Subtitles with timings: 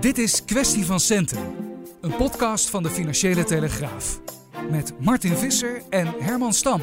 [0.00, 1.38] Dit is Kwestie van Centen,
[2.00, 4.20] een podcast van de Financiële Telegraaf.
[4.70, 6.80] Met Martin Visser en Herman Stam.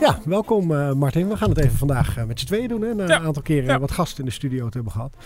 [0.00, 1.28] Ja, welkom uh, Martin.
[1.28, 2.82] We gaan het even vandaag uh, met z'n tweeën doen.
[2.82, 3.16] Hè, na Ja.
[3.20, 3.78] een aantal keren Ja.
[3.78, 5.16] wat gasten in de studio te hebben gehad.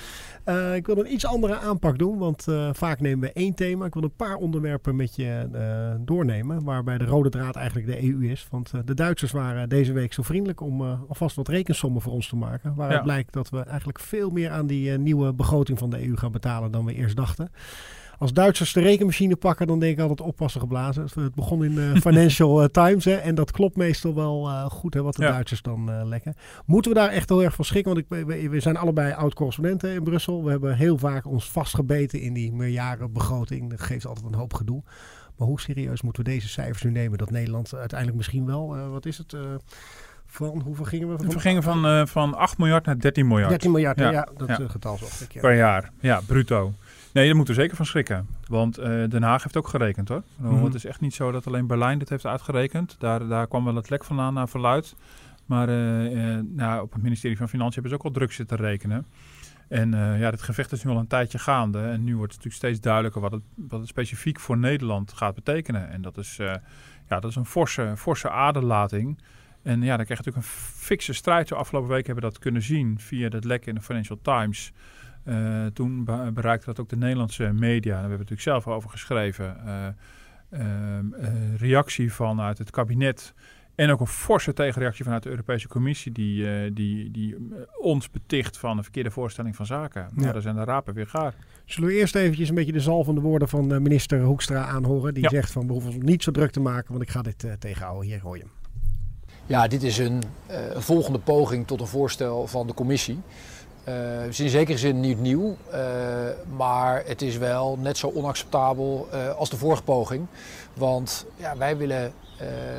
[0.44, 3.84] Eh, ik wil een iets andere aanpak doen, want eh, vaak nemen we één thema.
[3.86, 8.02] Ik wil een paar onderwerpen met je eh, doornemen, waarbij de rode draad eigenlijk de
[8.12, 8.46] EU is.
[8.50, 12.12] Want eh, de Duitsers waren deze week zo vriendelijk om eh, alvast wat rekensommen voor
[12.12, 12.74] ons te maken.
[12.74, 13.04] Waaruit Ja.
[13.04, 16.32] blijkt dat we eigenlijk veel meer aan die eh, nieuwe begroting van de EU gaan
[16.32, 17.50] betalen dan we eerst dachten.
[18.18, 21.08] Als Duitsers de rekenmachine pakken, dan denk ik altijd oppassen geblazen.
[21.14, 24.94] Het begon in eh, Financial eh, Times hè, en dat klopt meestal wel eh, goed
[24.94, 25.30] hè, wat de Ja.
[25.30, 26.34] Duitsers dan eh, lekken.
[26.66, 27.94] Moeten we daar echt heel erg van schrikken?
[27.94, 30.44] Want ik, we, we zijn allebei oud-correspondenten in Brussel.
[30.44, 33.70] We hebben heel vaak ons vastgebeten in die meerjarenbegroting.
[33.70, 34.82] Dat geeft altijd een hoop gedoe.
[35.36, 37.18] Maar hoe serieus moeten we deze cijfers nu nemen?
[37.18, 39.36] Dat Nederland uiteindelijk misschien wel, wat is het,
[40.26, 41.26] van hoeveel gingen we?
[41.26, 44.68] We gingen van, van 8 miljard naar 13 miljard 13 miljard, ja, Ja, dat ja.
[44.68, 45.32] getal zocht ik.
[45.32, 45.40] Ja.
[45.40, 45.90] per jaar.
[46.00, 46.72] Ja, bruto.
[47.12, 48.26] Nee, daar moeten we zeker van schrikken.
[48.46, 50.22] Want eh, Den Haag heeft ook gerekend hoor.
[50.36, 50.64] Mhm.
[50.64, 52.96] Het is echt niet zo dat alleen Berlijn dit heeft uitgerekend.
[52.98, 54.94] Daar, daar kwam wel het lek vandaan naar verluid.
[55.48, 58.56] Maar eh, eh, nou, op het ministerie van Financiën hebben ze ook al druk zitten
[58.56, 59.06] rekenen.
[59.68, 61.78] En eh, ja, dit gevecht is nu al een tijdje gaande.
[61.78, 65.34] En nu wordt het natuurlijk steeds duidelijker wat het, wat het specifiek voor Nederland gaat
[65.34, 65.90] betekenen.
[65.90, 66.36] En dat is,
[67.08, 69.18] ja, dat is een forse, forse aderlating.
[69.62, 71.48] En ja, dan krijg je natuurlijk een fikse strijd.
[71.48, 74.72] De afgelopen week hebben we dat kunnen zien via het lek in de Financial Times.
[75.28, 77.90] Eh, toen be- bereikte dat ook de Nederlandse media.
[77.92, 79.56] Daar hebben we natuurlijk zelf over geschreven.
[79.66, 79.86] Eh,
[80.50, 83.34] ehm, eh, reactie vanuit het kabinet.
[83.74, 86.12] En ook een forse tegenreactie vanuit de Europese Commissie.
[86.12, 87.36] Die, eh, die, die
[87.80, 90.08] ons beticht van een verkeerde voorstelling van zaken.
[90.14, 91.34] Nou, daar zijn de rapen weer gaar.
[91.64, 95.14] Zullen we eerst eventjes een beetje de zalvende woorden van minister Hoekstra aanhoren?
[95.14, 95.28] Die Ja.
[95.28, 98.06] zegt van we hoeven ons niet zo druk te maken, want ik ga dit tegenhouden.
[98.08, 98.52] Hier hoor je hem.
[99.46, 103.18] Ja, dit is een, eh, een volgende poging tot een voorstel van de commissie.
[103.84, 105.80] Eh, het is in zekere zin niet nieuw, eh,
[106.56, 110.26] maar het is wel net zo onacceptabel eh, als de vorige poging.
[110.74, 112.12] Want ja, wij willen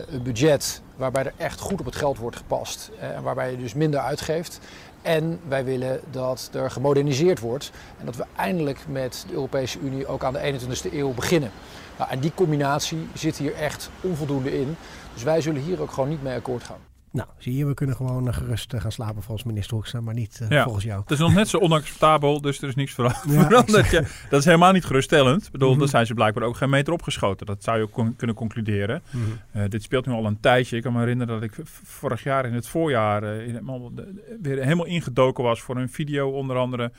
[0.09, 3.73] een budget waarbij er echt goed op het geld wordt gepast en waarbij je dus
[3.73, 4.59] minder uitgeeft.
[5.01, 10.07] En wij willen dat er gemoderniseerd wordt en dat we eindelijk met de Europese Unie
[10.07, 11.51] ook aan de 21ste eeuw beginnen.
[11.97, 14.75] Nou, en die combinatie zit hier echt onvoldoende in.
[15.13, 16.88] Dus wij zullen hier ook gewoon niet mee akkoord gaan.
[17.11, 20.13] Nou, zie je, we kunnen gewoon eh, gerust eh, gaan slapen volgens minister Hoekstra, maar
[20.13, 20.63] niet eh, Ja.
[20.63, 21.01] volgens jou.
[21.01, 23.91] Het is nog net zo onacceptabel, dus er is niks veranderd.
[23.91, 25.45] Ja, dat is helemaal niet geruststellend.
[25.45, 27.45] Ik bedoel, daar zijn ze blijkbaar ook geen meter opgeschoten.
[27.45, 29.01] Dat zou je ook kunnen concluderen.
[29.09, 29.69] Mhm.
[29.69, 30.75] Dit speelt nu al een tijdje.
[30.77, 33.63] Ik kan me herinneren dat ik vorig jaar in het voorjaar in
[34.41, 36.91] weer helemaal ingedoken was voor een video onder andere.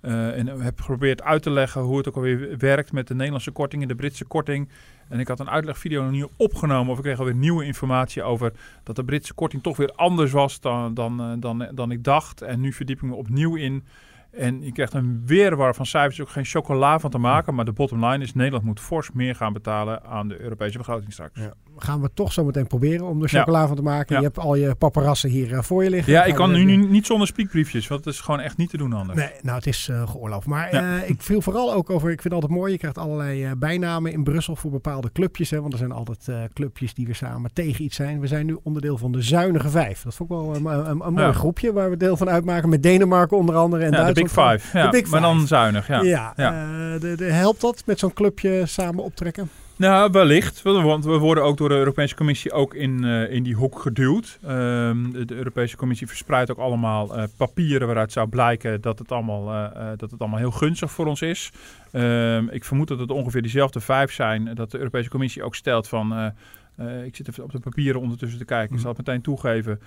[0.00, 3.50] Eh, en heb geprobeerd uit te leggen hoe het ook alweer werkt met de Nederlandse
[3.50, 4.68] korting en de Britse korting.
[5.08, 8.52] En ik had een uitlegvideo nog opgenomen of ik kreeg alweer nieuwe informatie over
[8.82, 12.42] dat de Britse korting toch weer anders was dan, dan, eh, dan, dan ik dacht.
[12.42, 13.84] En nu verdiep ik me opnieuw in.
[14.30, 17.54] En je krijgt een weerwar van cijfers, ook geen chocola van te maken.
[17.54, 21.12] Maar de bottom line is, Nederland moet fors meer gaan betalen aan de Europese begroting
[21.12, 21.40] straks.
[21.40, 21.52] Ja.
[21.78, 23.38] Gaan we toch zo meteen proberen om er Ja.
[23.38, 24.14] chocola van te maken.
[24.14, 24.20] Ja.
[24.20, 26.12] Je hebt al je paparazzen hier eh, voor je liggen.
[26.12, 28.76] Ja, ik we kan nu niet, zonder spiekbriefjes, want het is gewoon echt niet te
[28.76, 29.18] doen anders.
[29.18, 30.46] Nee, nou het is eh geoorloofd.
[30.46, 31.00] Maar Ja.
[31.02, 34.12] eh, ik viel vooral ook over, ik vind het altijd mooi, je krijgt allerlei bijnamen
[34.12, 35.50] in Brussel voor bepaalde clubjes.
[35.50, 38.20] Hè, want er zijn altijd clubjes die weer samen tegen iets zijn.
[38.20, 40.02] We zijn nu onderdeel van de Zuinige Vijf.
[40.02, 42.68] Dat vond ik wel een, een, een mooi groepje waar we deel van uitmaken.
[42.68, 44.60] Met Denemarken onder andere en ja, de Big Duitsland.
[44.60, 44.78] Five.
[44.78, 46.02] Ja, De Big Maar dan zuinig, ja.
[46.02, 46.32] Ja,
[46.98, 49.48] de, de, helpt dat met zo'n clubje samen optrekken?
[49.78, 50.62] Nou, wellicht.
[50.62, 54.38] Want we worden ook door de Europese Commissie ook in, eh, in die hoek geduwd.
[54.42, 59.52] Ehm, de, Europese Commissie verspreidt ook allemaal eh, papieren waaruit zou blijken dat het, allemaal,
[59.52, 61.52] eh, dat het allemaal heel gunstig voor ons is.
[61.92, 64.54] Ehm, ik vermoed dat het ongeveer diezelfde vijf zijn.
[64.54, 66.32] Dat de Europese Commissie ook stelt van...
[67.04, 68.74] ik zit even op de papieren ondertussen te kijken.
[68.74, 69.80] Ik zal het meteen toegeven.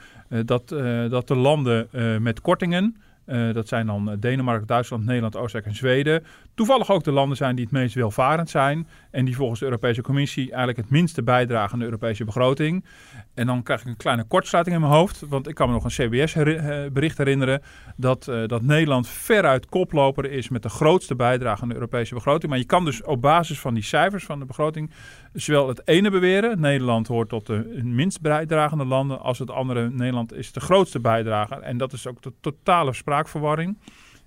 [0.45, 0.67] dat,
[1.09, 1.87] dat de landen
[2.21, 2.95] met kortingen...
[3.29, 6.23] eh, dat zijn dan eh, Denemarken, Duitsland, Nederland, Oostenrijk en Zweden.
[6.53, 8.87] Toevallig ook de landen zijn die het meest welvarend zijn.
[9.11, 12.85] En die volgens de Europese Commissie eigenlijk het minste bijdragen aan de Europese begroting.
[13.33, 15.25] En dan krijg ik een kleine kortsluiting in mijn hoofd.
[15.27, 17.61] Want ik kan me nog een CBS-bericht herinneren.
[17.95, 22.49] Dat, eh, dat Nederland veruit koploper is met de grootste bijdrage aan de Europese begroting.
[22.49, 24.91] Maar je kan dus op basis van die cijfers van de begroting.
[25.33, 30.33] Zowel het ene beweren, Nederland hoort tot de minst bijdragende landen, als het andere, Nederland
[30.33, 31.59] is de grootste bijdrager.
[31.59, 33.77] En dat is ook de totale spraakverwarring.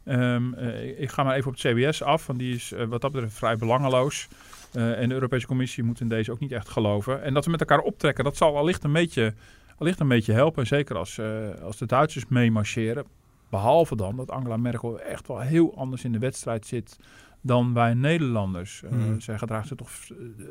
[0.05, 0.55] Um,
[0.97, 3.57] ik ga maar even op het CBS af, want die is wat dat betreft vrij
[3.57, 4.29] belangeloos.
[4.75, 7.23] Uh, en de Europese Commissie moet in deze ook niet echt geloven.
[7.23, 9.35] En dat we met elkaar optrekken, dat zal allicht een beetje,
[9.79, 10.67] allicht een beetje helpen.
[10.67, 11.21] Zeker als,
[11.63, 13.05] als de Duitsers meemarcheren.
[13.53, 16.99] Behalve dan dat Angela Merkel echt wel heel anders in de wedstrijd zit
[17.41, 18.83] dan wij Nederlanders.
[18.91, 19.21] Mm.
[19.21, 19.91] zij gedraagt zich toch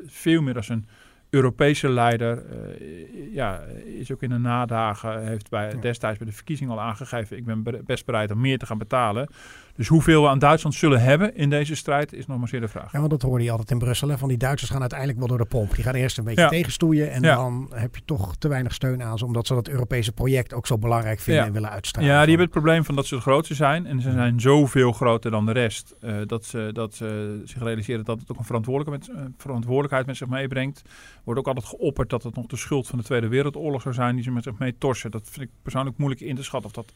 [0.06, 0.86] veel meer als een
[1.34, 2.42] Europese leider.
[2.44, 3.60] Uh, ja,
[3.98, 7.36] is ook in de nadagen, heeft bij, destijds bij de verkiezing al aangegeven...
[7.36, 9.28] ik ben best bereid om meer te gaan betalen.
[9.74, 12.68] Dus hoeveel we aan Duitsland zullen hebben in deze strijd is nog maar zeer de
[12.68, 12.92] vraag.
[12.92, 14.08] Ja, want dat hoorde je altijd in Brussel.
[14.08, 14.18] Hè?
[14.18, 15.74] Van die Duitsers gaan uiteindelijk wel door de pomp.
[15.74, 19.18] Die gaan eerst een beetje tegenstoeien en dan heb je toch te weinig steun aan
[19.18, 19.24] ze.
[19.24, 22.10] Omdat ze dat Europese project ook zo belangrijk vinden en willen uitstralen.
[22.10, 23.86] Ja, die hebben het probleem van dat ze het grootste zijn.
[23.86, 25.94] En ze zijn zoveel groter dan de rest.
[26.00, 30.06] Uh, dat, ze, dat ze zich realiseren dat het ook een verantwoordelijkheid met, uh, verantwoordelijkheid
[30.06, 30.82] met zich meebrengt.
[31.24, 34.14] Wordt ook altijd geopperd dat het nog de schuld van de Tweede Wereldoorlog zou zijn
[34.14, 35.10] die ze met zich mee torsen.
[35.10, 36.94] Dat vind ik persoonlijk moeilijk in te schatten of dat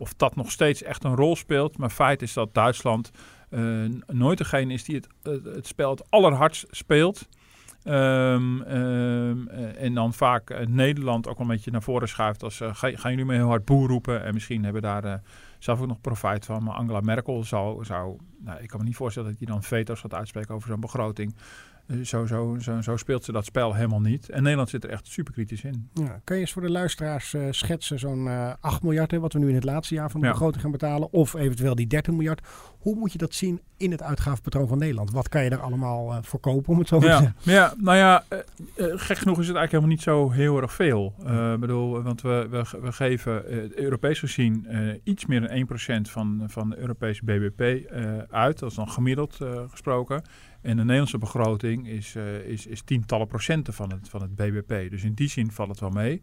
[0.00, 1.78] of dat nog steeds echt een rol speelt.
[1.78, 3.10] Maar feit is dat Duitsland
[3.50, 5.08] uh, nooit degene is die het,
[5.44, 7.28] het, spel het allerhardst speelt.
[7.84, 12.74] Um, um, en dan vaak uh, Nederland ook een beetje naar voren schuift als uh,
[12.74, 15.22] ga, gaan jullie me heel hard boer roepen en misschien hebben daar
[15.58, 16.64] zelf ook nog profijt van.
[16.64, 20.00] Maar Angela Merkel zou, zou nou, ik kan me niet voorstellen dat hij dan veto's
[20.00, 21.34] gaat uitspreken over zo'n begroting.
[21.90, 24.28] Eh, zo, zo, zo, zo, speelt ze dat spel helemaal niet.
[24.28, 25.90] En Nederland zit er echt super kritisch in.
[25.94, 29.20] Ja, kan je eens voor de luisteraars uh, schetsen zo'n uh, eh, 8 miljard, hè,
[29.20, 31.86] wat we nu in het laatste jaar van de begroting gaan betalen, of eventueel die
[31.86, 32.46] 13 miljard.
[32.78, 35.10] Hoe moet je dat zien in het uitgavenpatroon van Nederland?
[35.10, 37.36] Wat kan je daar allemaal uh, voor kopen, om het zo te ja, zeggen?
[37.42, 38.24] Ja, nou ja,
[38.76, 41.14] gek genoeg is het eigenlijk helemaal niet zo heel erg veel.
[41.60, 43.42] Bedoel, want we, we, we geven
[43.80, 44.66] Europees gezien
[45.04, 47.90] iets meer dan 1% van, van de Europese BBP
[48.30, 48.58] uit.
[48.58, 49.38] Dat is dan gemiddeld
[49.70, 50.22] gesproken.
[50.62, 54.90] En de Nederlandse begroting is, uh, is, is tientallen procenten van het, van het BBP.
[54.90, 56.20] Dus in die zin valt het wel mee.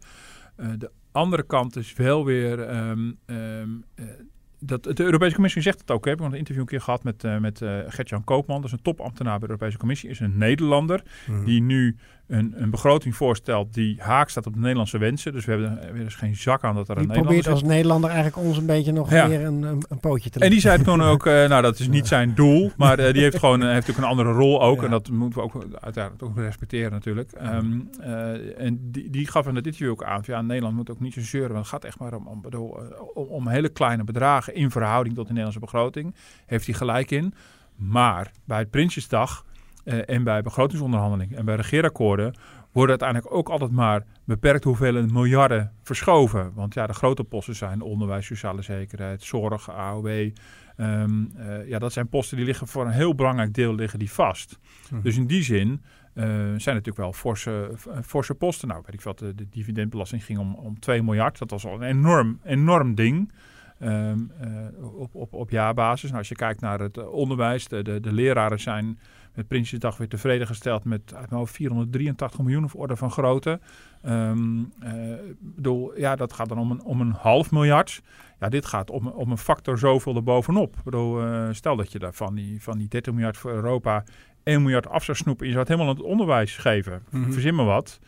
[0.56, 4.04] Uh, de andere kant is wel weer um, um, uh,
[4.60, 6.04] dat, de Europese Commissie zegt het ook.
[6.04, 6.12] Hè.
[6.12, 8.56] Ik heb een interview een keer gehad met, uh, met uh, Gert-Jan Koopman.
[8.56, 10.10] Dat is een topambtenaar bij de Europese Commissie.
[10.10, 11.44] Is een Nederlander mm.
[11.44, 11.96] die nu
[12.28, 15.32] een, een begroting voorstelt die haak staat op de Nederlandse wensen.
[15.32, 17.70] Dus we hebben er dus geen zak aan dat er die een Nederlander probeert als
[17.70, 19.28] Nederlander eigenlijk ons een beetje nog ja.
[19.28, 20.40] weer een, een, een, pootje te leggen.
[20.40, 22.70] En die zei toen ook, uh, nou dat is niet zijn doel.
[22.76, 24.78] Maar uh, die heeft gewoon heeft ook een andere rol ook.
[24.78, 24.84] Ja.
[24.84, 27.32] En dat moeten we ook uiteraard ook respecteren natuurlijk.
[27.42, 30.24] Um, uh, en die, die gaf in het interview ook aan.
[30.24, 31.52] Van, ja, Nederland moet ook niet zo zeuren.
[31.52, 32.42] Want het gaat echt maar om, om,
[33.14, 36.14] om, om hele kleine bedragen in verhouding tot de Nederlandse begroting.
[36.46, 37.34] Heeft hij gelijk in.
[37.76, 39.44] Maar bij het Prinsjesdag
[39.88, 42.34] uh, en bij begrotingsonderhandelingen en bij regeerakkoorden
[42.72, 46.52] worden uiteindelijk ook altijd maar beperkt hoeveelheden miljarden verschoven.
[46.54, 50.30] Want ja, de grote posten zijn onderwijs, sociale zekerheid, zorg, AOW.
[50.76, 54.12] Um, uh, ja, dat zijn posten die liggen voor een heel belangrijk deel liggen die
[54.12, 54.58] vast.
[54.88, 55.00] Hm.
[55.00, 57.70] Dus in die zin uh, zijn natuurlijk wel forse,
[58.04, 58.68] forse posten.
[58.68, 61.38] Nou, weet ik wat, de, de dividendbelasting ging om, om 2 miljard.
[61.38, 63.32] Dat was al een enorm, enorm ding.
[63.82, 66.08] Um, uh, op, op, op jaarbasis.
[66.08, 68.98] Nou, als je kijkt naar het onderwijs, de, de, de leraren zijn
[69.38, 73.60] met Prinsjesdag weer tevreden gesteld met uit mijn 483 miljoen of orde van grootte.
[74.06, 74.92] Um, uh,
[75.38, 78.02] bedoel, ja, dat gaat dan om een, om een half miljard.
[78.40, 80.76] Ja, dit gaat om, om een factor zoveel erbovenop.
[80.76, 84.04] Ik bedoel, uh, stel dat je daar van die, van die 30 miljard voor Europa
[84.42, 85.42] 1 miljard af zou snoepen.
[85.42, 87.02] En je zou het helemaal aan het onderwijs geven.
[87.10, 87.32] Mm -hmm.
[87.32, 87.98] Verzin me wat.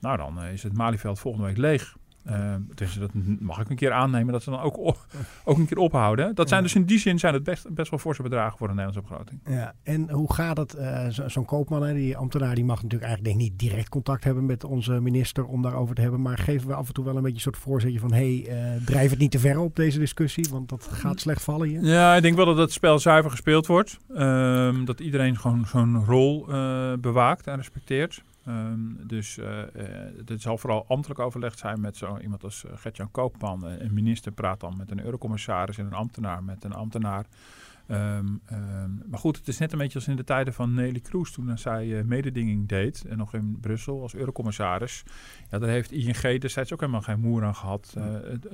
[0.00, 1.96] Nou, dan uh, is het Malieveld volgende week leeg.
[2.30, 3.10] Uh, dus dat
[3.40, 4.96] mag ik een keer aannemen dat ze dan ook,
[5.44, 6.34] ook een keer ophouden.
[6.34, 6.66] Dat zijn ja.
[6.66, 9.40] dus in die zin zijn het best, best wel forse bedragen voor een Nederlandse begroting.
[9.44, 10.76] Ja, en hoe gaat het?
[10.76, 14.24] Uh, Zo'n zo koopman, hè, die ambtenaar, die mag natuurlijk eigenlijk denk niet direct contact
[14.24, 16.22] hebben met onze minister om daarover te hebben.
[16.22, 18.76] Maar geven we af en toe wel een beetje een soort voorzetje van: hé, hey,
[18.76, 21.84] uh, drijf het niet te ver op deze discussie, want dat gaat slecht vallen hier.
[21.84, 23.98] Ja, ik denk wel dat het spel zuiver gespeeld wordt.
[24.16, 26.46] Um, dat iedereen gewoon zo'n rol
[27.00, 28.22] bewaakt en respecteert.
[28.48, 29.84] Um, dus uh, uh,
[30.24, 33.64] dit zal vooral ambtelijk overlegd zijn met zo iemand als uh, Gert-Jan Koopman.
[33.64, 37.26] Een minister praat dan met een eurocommissaris en een ambtenaar met een ambtenaar.
[37.90, 37.96] Um,
[38.52, 41.32] um, maar goed, het is net een beetje als in de tijden van Nelly Kroes
[41.32, 43.04] toen zij mededinging deed.
[43.08, 45.02] En nog in Brussel als eurocommissaris.
[45.50, 47.96] Ja, daar heeft ING destijds ook helemaal geen moer aan gehad.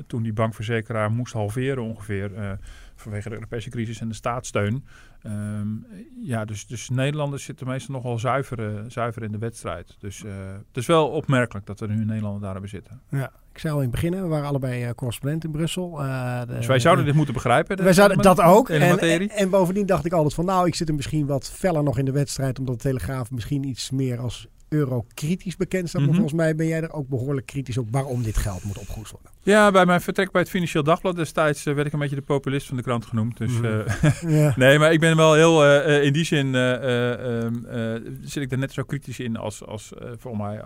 [0.06, 2.58] toen die bankverzekeraar moest halveren ongeveer
[2.96, 4.84] vanwege de Europese crisis en de staatssteun.
[5.26, 5.86] Um,
[6.22, 9.96] ja, dus, dus Nederlanders zitten meestal nogal zuiver, zuiver in de wedstrijd.
[9.98, 10.32] Dus uh,
[10.66, 13.00] het is wel opmerkelijk dat er nu Nederlanders daar hebben zitten.
[13.08, 16.00] Ja, ik zei al in het begin, we waren allebei uh, correspondent in Brussel.
[16.00, 17.82] Uh, de, dus wij zouden dit moeten begrijpen?
[17.82, 18.68] Wij zouden dat ook.
[18.68, 21.82] En, en, en, bovendien dacht ik altijd van, nou, ik zit er misschien wat feller
[21.82, 26.00] nog in de wedstrijd, omdat de Telegraaf misschien iets meer als eurokritisch bekend staat.
[26.00, 26.10] Mhm.
[26.10, 29.10] Maar volgens mij ben jij er ook behoorlijk kritisch op waarom dit geld moet opgehoest
[29.10, 29.30] worden.
[29.42, 32.22] Ja, bij mijn vertrek bij het Financieel Dagblad destijds eh, werd ik een beetje de
[32.22, 33.36] populist van de krant genoemd.
[33.36, 33.64] Dus Mhm.
[33.64, 34.52] eh, Ja.
[34.56, 38.42] nee, maar ik ben wel heel, eh, in die zin eh, eh, ehm, eh, zit
[38.42, 40.62] ik er net zo kritisch in als, als voor mij,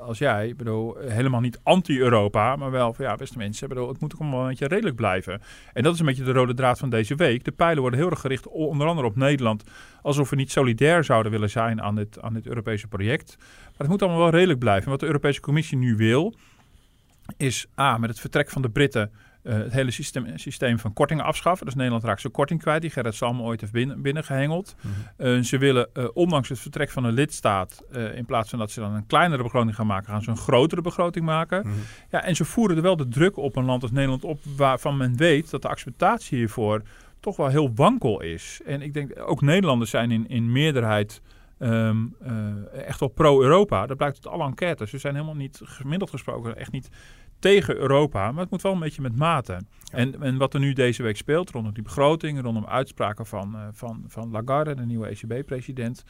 [0.00, 0.48] als jij.
[0.48, 4.14] Ik bedoel, helemaal niet anti-Europa, maar wel van ja, beste mensen, ik bedoel, het moet
[4.14, 5.40] ook een beetje redelijk blijven.
[5.72, 7.44] En dat is een beetje de rode draad van deze week.
[7.44, 9.62] De pijlen worden heel erg gericht, onder andere op Nederland,
[10.02, 13.33] alsof we niet solidair zouden willen zijn aan dit, aan dit Europese project.
[13.38, 14.84] Maar het moet allemaal wel redelijk blijven.
[14.84, 16.34] En wat de Europese Commissie nu wil,
[17.36, 19.10] is A, met het vertrek van de Britten
[19.44, 21.66] eh, het hele systeem, systeem van kortingen afschaffen.
[21.66, 24.74] Dus Nederland raakt zijn korting kwijt, die Gerrit Salm ooit heeft binnen, binnengehengeld.
[25.16, 27.82] Eh, ze willen, eh, ondanks het vertrek van een lidstaat,
[28.14, 30.80] in plaats van dat ze dan een kleinere begroting gaan maken, gaan ze een grotere
[30.80, 31.66] begroting maken.
[31.66, 31.76] Mhm.
[32.10, 34.96] Ja, en ze voeren er wel de druk op een land als Nederland op, waarvan
[34.96, 36.82] men weet dat de acceptatie hiervoor
[37.20, 38.60] toch wel heel wankel is.
[38.66, 41.20] En ik denk, ook Nederlanders zijn in, in meerderheid
[41.64, 43.86] ehm, eh, echt wel pro-Europa.
[43.86, 44.90] Dat blijkt uit alle enquêtes.
[44.90, 46.88] Ze zijn helemaal niet, gemiddeld gesproken, echt niet
[47.38, 48.32] tegen Europa.
[48.32, 49.60] Maar het moet wel een beetje met mate.
[49.92, 53.60] En, en wat er nu deze week speelt rondom die begroting, rondom uitspraken van, eh,
[53.72, 56.04] van, van Lagarde, de nieuwe ECB-president.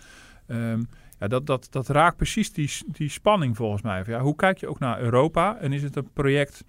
[0.46, 0.82] ehm,
[1.18, 4.04] ja, dat, dat, dat raakt precies die, die spanning volgens mij.
[4.04, 5.56] Van, Ja, hoe kijk je ook naar Europa?
[5.58, 6.64] En is het een project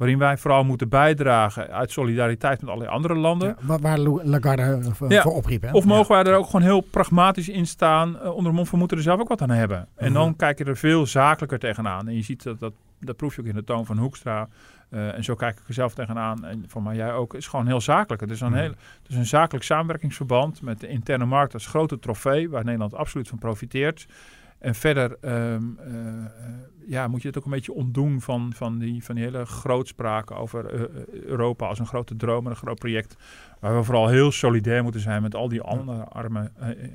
[0.00, 3.56] waarin wij vooral moeten bijdragen uit solidariteit met allerlei andere landen?
[3.68, 5.22] Ja, waar, Lagarde eh, voor, Ja.
[5.22, 5.62] voor opriep.
[5.62, 5.70] Hè?
[5.72, 6.22] Of mogen Ja.
[6.22, 9.02] wij er ook gewoon heel pragmatisch in staan, eh, onder de mond van moeten er
[9.02, 9.88] zelf ook wat aan hebben.
[9.96, 10.12] En Mhm.
[10.20, 12.08] dan kijk je er veel zakelijker tegenaan.
[12.08, 14.48] En je ziet dat, dat, dat proef je ook in de toon van Hoekstra.
[14.90, 16.44] Eh, en zo kijk ik er zelf tegenaan.
[16.44, 17.34] En van mij jij ook.
[17.34, 18.20] is gewoon heel zakelijk.
[18.20, 18.58] Het is een, Mhm.
[18.58, 18.68] heel,
[19.02, 23.28] het is een zakelijk samenwerkingsverband met de interne markt als grote trofee, waar Nederland absoluut
[23.28, 24.06] van profiteert.
[24.60, 25.92] En verder ehm, eh,
[26.86, 30.36] ja, moet je het ook een beetje ontdoen van, van, die, van die hele grootspraken
[30.36, 30.88] over eh, eh,
[31.22, 33.16] Europa als een grote droom en een groot project.
[33.60, 36.50] Waar we vooral heel solidair moeten zijn met al die andere arme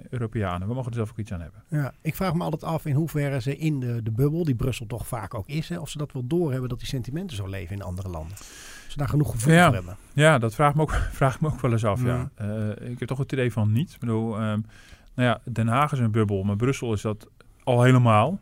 [0.09, 0.67] Europeanen.
[0.67, 1.63] We mogen er zelf ook iets aan hebben.
[1.67, 4.85] Ja, ik vraag me altijd af in hoeverre ze in de, de bubbel, die Brussel
[4.85, 7.75] toch vaak ook is, hè, of ze dat wel doorhebben dat die sentimenten zo leven
[7.75, 8.37] in andere landen.
[8.37, 9.65] Of ze daar genoeg gevoel Ja.
[9.65, 9.97] voor hebben.
[10.13, 10.91] Ja, dat vraag ik me ook,
[11.21, 12.03] vraag me ook wel eens af.
[12.03, 12.29] Ja.
[12.37, 12.45] Ja.
[12.77, 13.93] Eh, ik heb toch het idee van niet.
[13.93, 14.59] Ik bedoel, ehm,
[15.15, 17.29] nou ja, Den Haag is een bubbel, maar Brussel is dat
[17.65, 18.39] al helemaal.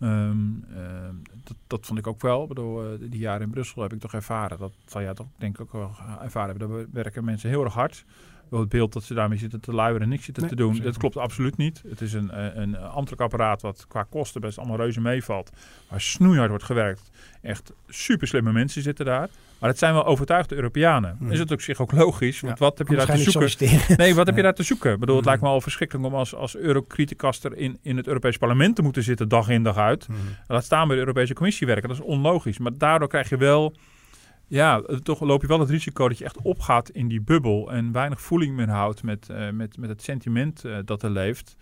[0.00, 0.38] Ehm,
[0.76, 1.14] ehm,
[1.44, 2.46] dat, dat vond ik ook wel.
[2.50, 4.58] Ik eh, die jaren in Brussel heb ik toch ervaren.
[4.58, 5.90] Dat zal jij toch denk ik ook wel
[6.22, 6.68] ervaren hebben.
[6.68, 8.04] Daar werken mensen heel erg hard.
[8.52, 10.78] Wel Het beeld dat ze daarmee zitten te luieren en niks zitten Nee, te doen,
[10.82, 11.82] dat klopt absoluut niet.
[11.88, 15.50] Het is een, eh, een ambtelijk apparaat wat qua kosten best allemaal reuze meevalt.
[15.88, 17.10] Waar snoeihard wordt gewerkt.
[17.42, 19.28] Echt super slimme mensen zitten daar.
[19.58, 21.16] Maar het zijn wel overtuigde Europeanen.
[21.18, 21.30] Hmm.
[21.30, 22.40] Is het op zich ook logisch?
[22.40, 23.96] Want Ja, wat heb je daar te zoeken?
[23.96, 24.92] Nee, wat heb je daar te zoeken?
[24.92, 25.34] Ik bedoel, het Mhm.
[25.34, 29.02] lijkt me al verschrikkelijk om als, als eurocritikaster in, in het Europees Parlement te moeten
[29.02, 30.08] zitten, dag in dag uit.
[30.08, 30.18] Mhm.
[30.46, 31.88] Laat staan bij de Europese Commissie werken.
[31.88, 32.58] Dat is onlogisch.
[32.58, 33.74] Maar daardoor krijg je wel,
[34.52, 37.72] ja, eh, toch loop je wel het risico dat je echt opgaat in die bubbel
[37.72, 41.56] en weinig voeling meer houdt met, eh, met, met het sentiment eh, dat er leeft.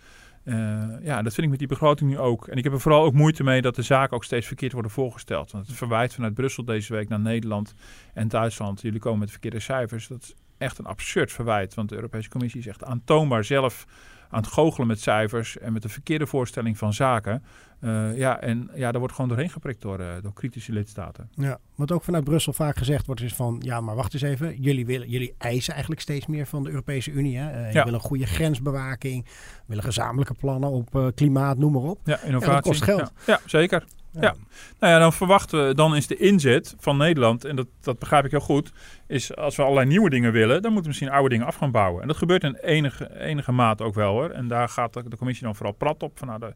[1.03, 2.47] Ja, dat vind ik met die begroting nu ook.
[2.47, 4.91] En ik heb er vooral ook moeite mee dat de zaken ook steeds verkeerd worden
[4.91, 5.51] voorgesteld.
[5.51, 7.73] Want het verwijt vanuit Brussel deze week naar Nederland
[8.13, 8.81] en Duitsland.
[8.81, 10.07] Jullie komen met verkeerde cijfers.
[10.07, 11.73] Dat is echt een absurd verwijt.
[11.73, 13.85] Want de Europese Commissie is echt aantoonbaar zelf
[14.31, 17.43] aan het goochelen met cijfers en met de verkeerde voorstelling van zaken.
[17.79, 21.29] Eh, ja, en ja, daar wordt gewoon doorheen geprikt door, eh, door kritische lidstaten.
[21.33, 24.61] Ja, wat ook vanuit Brussel vaak gezegd wordt is van, ja, maar wacht eens even.
[24.61, 27.37] Jullie, willen, jullie eisen eigenlijk steeds meer van de Europese Unie.
[27.37, 27.67] Hè?
[27.67, 27.83] Je Ja.
[27.83, 29.25] wil een goede grensbewaking,
[29.65, 31.99] willen gezamenlijke plannen op klimaat, noem maar op.
[32.03, 32.61] Ja, innovatie.
[32.61, 32.99] kost geld.
[32.99, 33.83] Ja, ja, zeker.
[34.11, 34.35] Ja.
[34.79, 38.25] Nou ja, dan verwachten we, dan is de inzet van Nederland, en dat, dat begrijp
[38.25, 38.71] ik heel goed,
[39.07, 41.71] is als we allerlei nieuwe dingen willen, dan moeten we misschien oude dingen af gaan
[41.71, 42.01] bouwen.
[42.01, 44.29] En dat gebeurt in enige, enige mate ook wel hoor.
[44.29, 46.17] En daar gaat de, de commissie dan vooral prat op.
[46.17, 46.53] Van, nou, de,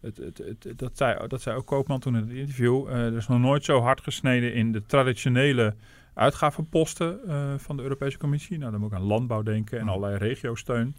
[0.00, 2.86] het, het, het, dat, zei, dat zei ook Koopman toen in het interview.
[2.88, 5.74] Eh, er is nog nooit zo hard gesneden in de traditionele
[6.14, 8.58] uitgavenposten eh, van de Europese Commissie.
[8.58, 10.96] Nou, dan moet ik aan landbouw denken en allerlei regiosteun.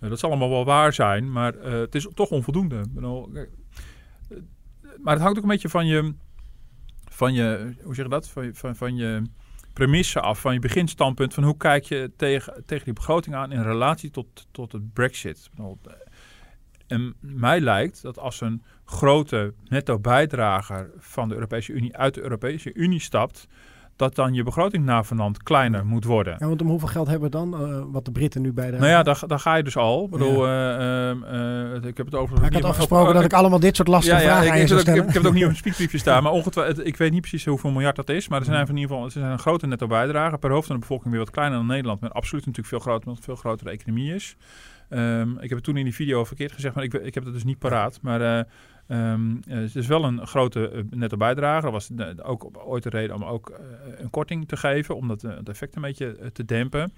[0.00, 2.78] Uh, dat zal allemaal wel waar zijn, maar uh, het is toch onvoldoende.
[2.78, 3.42] Ik bedoel, uh,
[5.02, 6.14] maar het hangt ook een beetje van je,
[7.08, 8.28] van je hoe zeg je dat?
[8.28, 9.22] Van van, van je
[9.72, 11.34] premisse af, van je beginstandpunt.
[11.34, 15.48] Van hoe kijk je tegen, tegen die begroting aan in relatie tot, tot het Brexit.
[15.50, 15.78] Bedoel,
[16.86, 22.22] en mij lijkt dat als een grote netto bijdrager van de Europese Unie uit de
[22.22, 23.46] Europese Unie stapt,
[23.98, 26.36] dat dan je begroting navenant kleiner moet worden.
[26.38, 27.62] Ja, want om hoeveel geld hebben we dan?
[27.62, 28.76] Uh, wat de Britten nu bij de...
[28.76, 30.04] Nou ja, daar, daar ga je dus al.
[30.04, 31.10] Ik bedoel, ja.
[31.10, 31.16] uh,
[31.74, 32.44] uh, ik heb het over...
[32.44, 34.80] ik had afgesproken dat ik allemaal dit soort lastige ja, ja, vragen ik, ik, zou
[34.80, 37.44] ik, heb het ook niet op een speakbriefje staan, maar ongetwijfeld, ik weet niet precies
[37.44, 39.86] hoeveel miljard dat is, maar er zijn in ieder geval er zijn een grote netto
[39.86, 42.92] bijdrage per hoofd van de bevolking weer wat kleiner dan Nederland, maar absoluut natuurlijk veel
[42.92, 44.36] groter, omdat het veel grotere economie is.
[44.90, 47.32] Um, ik heb het toen in die video verkeerd gezegd, maar ik, ik heb het
[47.32, 47.98] dus niet paraat.
[48.02, 48.46] Maar
[48.88, 51.70] Ehm, het is wel een grote netto bijdrage.
[51.70, 51.90] Dat was
[52.22, 53.60] ook ooit de reden om ook
[53.96, 56.92] een korting te geven, om dat, het effect een beetje te dempen.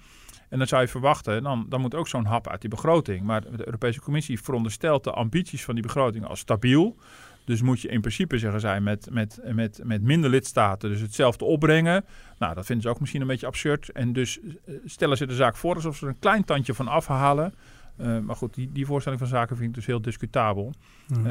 [0.49, 3.23] En dan zou je verwachten, dan, dan moet ook zo'n hap uit die begroting.
[3.23, 6.97] Maar de Europese Commissie veronderstelt de ambities van die begroting als stabiel.
[7.45, 11.45] Dus moet je in principe zeggen zij met, met, met, met minder lidstaten dus hetzelfde
[11.45, 12.05] opbrengen.
[12.39, 13.89] Nou, dat vinden ze ook misschien een beetje absurd.
[13.89, 16.87] En dus eh, stellen ze de zaak voor alsof ze er een klein tandje van
[16.87, 17.53] afhalen.
[18.01, 20.73] Uh, maar goed, die, die voorstelling van zaken vind ik dus heel discutabel.
[21.07, 21.25] Mm.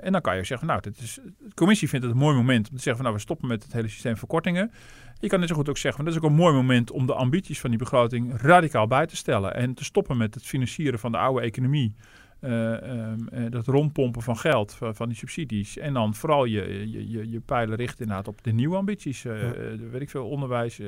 [0.00, 2.70] en dan kan je zeggen, nou, dit is, de commissie vindt het een mooi moment
[2.70, 4.70] om te zeggen van nou, we stoppen met het hele systeem verkortingen.
[5.20, 7.06] Je kan net zo goed ook zeggen, van, dat is ook een mooi moment om
[7.06, 9.54] de ambities van die begroting radicaal bij te stellen.
[9.54, 11.94] En te stoppen met het financieren van de oude economie.
[12.40, 15.78] Uh, um, dat rondpompen van geld, van, van, die subsidies.
[15.78, 19.24] En dan vooral je, je, je, je pijlen richten inderdaad op de nieuwe ambities.
[19.24, 19.76] Uh, ja.
[19.90, 20.80] weet ik veel, onderwijs,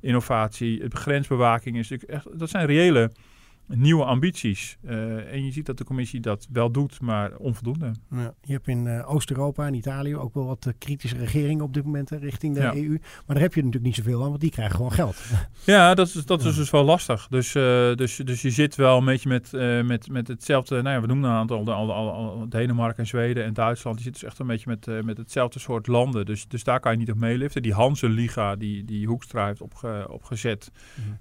[0.00, 1.78] innovatie, grensbewaking.
[1.78, 3.10] Is natuurlijk echt, dat zijn reële
[3.76, 4.78] nieuwe ambities.
[4.84, 7.92] Uh, en je ziet dat de commissie dat wel doet, maar onvoldoende.
[8.10, 11.74] Ja, je hebt in uh, Oost-Europa en Italië ook wel wat uh, kritische regeringen op
[11.74, 12.74] dit moment richting de ja.
[12.74, 12.88] EU.
[12.90, 15.16] Maar daar heb je natuurlijk niet zoveel aan, want die krijgen gewoon geld.
[15.64, 17.26] Ja, dat is, dat is dus wel lastig.
[17.28, 19.52] Dus, dus, dus je zit wel een beetje met,
[19.86, 20.82] met, met hetzelfde.
[20.82, 23.96] Nou ja, we noemen een aantal al, al, al, Denemarken en Zweden en Duitsland.
[23.96, 26.26] Die zitten dus echt een beetje met, met hetzelfde soort landen.
[26.26, 27.62] Dus, dus daar kan je niet op meeliften.
[27.62, 30.70] Die Hanse-liga die, die Hoekstra heeft opge, opgezet,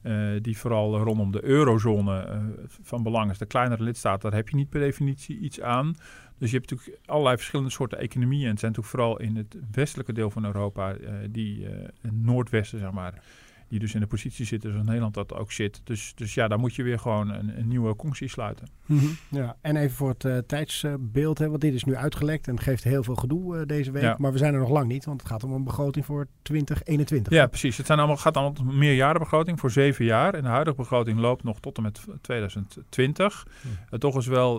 [0.04, 0.42] mm.
[0.42, 2.39] die vooral rondom de eurozone
[2.82, 3.38] van belang is.
[3.38, 5.96] De kleinere lidstaten, daar heb je niet per definitie iets aan.
[6.38, 8.44] Dus je hebt natuurlijk allerlei verschillende soorten economieën.
[8.44, 11.72] En het zijn natuurlijk vooral in het westelijke deel van Europa, uh, die uh,
[12.12, 13.24] noordwesten, zeg maar,
[13.70, 15.82] die dus in de positie zitten zoals Nederland dat ook zit.
[15.84, 18.68] Dus, dus ja, daar moet je weer gewoon een, een nieuwe conctie sluiten.
[18.86, 19.18] Mm -hmm.
[19.30, 22.84] Ja, en even voor het uh, tijdsbeeld, hè, want dit is nu uitgelekt en geeft
[22.84, 24.04] heel veel gedoe uh, deze week.
[24.04, 24.16] Ja.
[24.20, 27.34] Maar we zijn er nog lang niet, want het gaat om een begroting voor 2021.
[27.34, 27.78] Ja, precies.
[27.78, 30.34] Het zijn allemaal, gaat allemaal om meerjarenbegroting voor zeven jaar.
[30.34, 33.48] En de huidige begroting loopt nog tot en met 2020.
[33.62, 33.72] Mm.
[33.72, 34.58] Uh, toch is wel,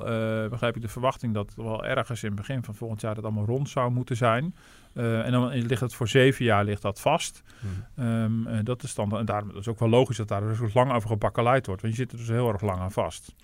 [0.48, 3.44] begrijp ik, de verwachting dat wel ergens in het begin van volgend jaar dat allemaal
[3.44, 4.54] rond zou moeten zijn.
[5.00, 7.42] Uh, en dan ligt het voor zeven jaar ligt dat vast.
[7.94, 8.04] Mm.
[8.04, 10.74] Um, uh, dat is dan, en daarom is het ook wel logisch dat daar dus
[10.74, 11.82] lang over gebakkeleid wordt.
[11.82, 13.34] Want je zit er dus heel erg lang aan vast.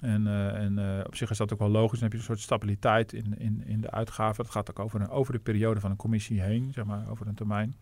[0.00, 2.00] En, uh, en op zich is dat ook wel logisch.
[2.00, 4.44] Dan heb je een soort stabiliteit in, in, in de uitgaven.
[4.44, 7.26] Dat gaat ook over, een, over de periode van een commissie heen, zeg maar, over
[7.26, 7.74] een termijn.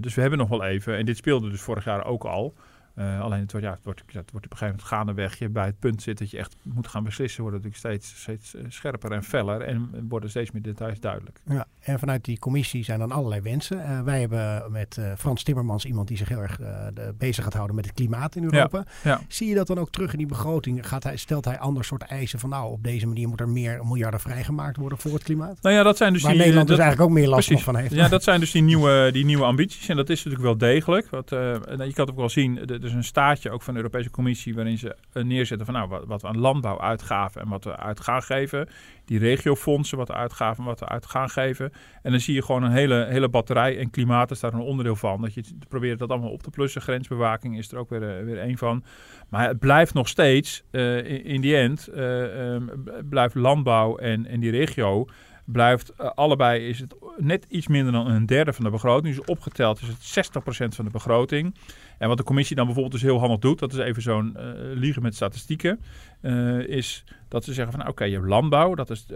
[0.00, 2.54] dus we hebben nog wel even, en dit speelde dus vorig jaar ook al.
[2.98, 5.66] Alleen het wordt, ja, het wordt, het wordt op een gegeven moment gaandeweg je bij
[5.66, 8.64] het punt zit dat je echt moet gaan beslissen, wordt het natuurlijk steeds, steeds eh,
[8.68, 11.40] scherper en feller en worden steeds meer details duidelijk.
[11.44, 13.78] Ja, en vanuit die commissie zijn dan allerlei wensen.
[13.78, 17.54] Uh, wij hebben met uh, Frans Timmermans iemand die zich heel erg de, bezig gaat
[17.54, 18.84] houden met het klimaat in Europa.
[19.02, 19.20] Ja, ja.
[19.28, 20.88] Zie je dat dan ook terug in die begroting?
[20.88, 23.86] Gaat hij, stelt hij ander soort eisen van nou, op deze manier moet er meer
[23.86, 25.62] miljarden vrijgemaakt worden voor het klimaat?
[25.62, 27.64] Nou ja, dat zijn dus Waar die, Nederland dat, dus eigenlijk ook meer last precies.
[27.64, 27.94] van heeft.
[27.94, 31.10] Ja, dat zijn dus die nieuwe, die nieuwe ambities en dat is natuurlijk wel degelijk.
[31.10, 34.10] Wat, je kan het ook wel zien, er is een staatje ook van de Europese
[34.10, 37.76] Commissie waarin ze neerzetten van nou, wat, wat we aan landbouw uitgaven en wat we
[37.76, 38.68] uit gaan geven.
[39.08, 41.72] Die regiofondsen, wat we uitgaven en wat we uit gaan geven.
[42.02, 44.96] En dan zie je gewoon een hele, hele batterij en klimaat is daar een onderdeel
[44.96, 45.20] van.
[45.20, 46.82] Dat je probeert dat allemaal op te plussen.
[46.82, 48.84] Grensbewaking is er ook weer, weer een van.
[49.28, 54.40] Maar het blijft nog steeds, uh, in, die end, uh, um, blijft landbouw en, en
[54.40, 55.06] die regio
[55.52, 59.16] blijft allebei is het net iets minder dan een derde van de begroting.
[59.16, 61.54] Dus opgeteld is het 60% van de begroting.
[61.98, 64.42] En wat de commissie dan bijvoorbeeld dus heel handig doet, dat is even zo'n uh,
[64.74, 65.80] liegen met statistieken,
[66.22, 69.14] uh, is dat ze zeggen van oké, okay, je hebt landbouw, dat is 29%.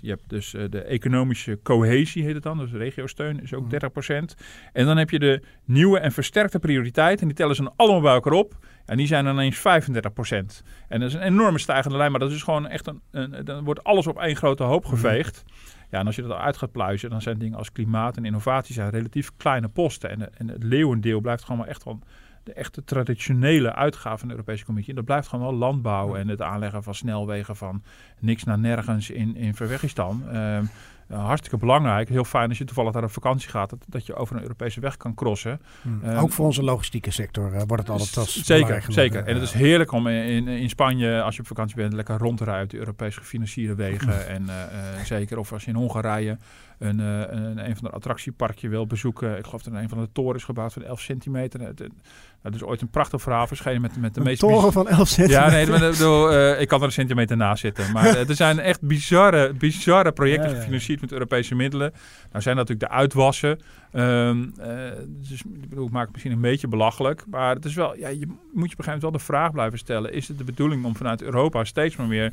[0.00, 3.76] Je hebt dus de economische cohesie heet het dan, dus regiosteun is ook 30%.
[4.72, 8.00] En dan heb je de nieuwe en versterkte prioriteiten en die tellen ze dan allemaal
[8.00, 8.54] bij elkaar op.
[8.86, 10.62] En die zijn dan ineens 35 procent.
[10.88, 13.64] En dat is een enorme stijgende lijn, maar dat is gewoon echt een, een dan
[13.64, 15.44] wordt alles op één grote hoop geveegd.
[15.90, 18.74] Ja, en als je dat uit gaat pluizen, dan zijn dingen als klimaat en innovatie
[18.74, 20.10] zijn relatief kleine posten.
[20.10, 22.02] En, en het leeuwendeel blijft gewoon wel echt van
[22.42, 24.92] de echte traditionele uitgaven van de Europese Commissie.
[24.92, 27.82] En dat blijft gewoon wel landbouw en het aanleggen van snelwegen van
[28.18, 30.36] niks naar nergens in, in Verwegistan.
[30.36, 30.70] Um,
[31.10, 32.08] uh, hartstikke belangrijk.
[32.08, 34.80] Heel fijn als je toevallig daar op vakantie gaat, dat, dat je over een Europese
[34.80, 35.60] weg kan crossen.
[35.82, 36.00] Hmm.
[36.04, 39.24] Um, ook voor onze logistieke sector uh, wordt het altijd als Zeker, zeker.
[39.24, 42.38] En het is heerlijk om in, in Spanje, als je op vakantie bent, lekker rond
[42.38, 44.28] te rijden op de Europees gefinancierde wegen.
[44.36, 44.48] en
[45.04, 46.36] zeker, of als je in Hongarije
[46.80, 49.38] een, een, een van de attractieparkje wil bezoeken.
[49.38, 51.60] Ik geloof dat er een van de torens gebouwd van 11 centimeter.
[51.60, 51.90] Het, nou,
[52.42, 54.40] er is ooit een prachtig verhaal verschenen met, met de een meest...
[54.40, 55.44] toren van 11 centimeter?
[55.44, 57.92] Ja, nee, maar, bedoel, uh, ik kan er een centimeter naast zitten.
[57.92, 60.60] Maar uh, er zijn echt bizarre, bizarre projecten ja, ja, ja.
[60.60, 61.92] gefinancierd met Europese middelen.
[62.30, 63.58] Nou zijn natuurlijk de uitwassen.
[63.92, 64.66] Um, uh,
[65.06, 67.24] dus ik bedoel, ik maak het misschien een beetje belachelijk.
[67.30, 69.52] Maar het is wel, ja, je moet je op een gegeven moment wel de vraag
[69.52, 70.12] blijven stellen.
[70.12, 72.32] Is het de bedoeling om vanuit Europa steeds maar meer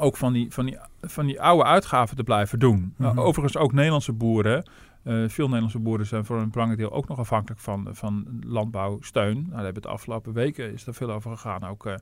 [0.00, 2.94] ook van die, van die, van die oude uitgaven te blijven doen?
[2.96, 3.20] Mm -hmm.
[3.20, 4.64] overigens ook Nederlandse boeren...
[5.04, 9.34] Uh, veel Nederlandse boeren zijn voor een belangrijk deel ook nog afhankelijk van, van landbouwsteun.
[9.34, 11.64] Nou, daar hebben de afgelopen weken is er veel over gegaan.
[11.64, 11.94] Ook uh,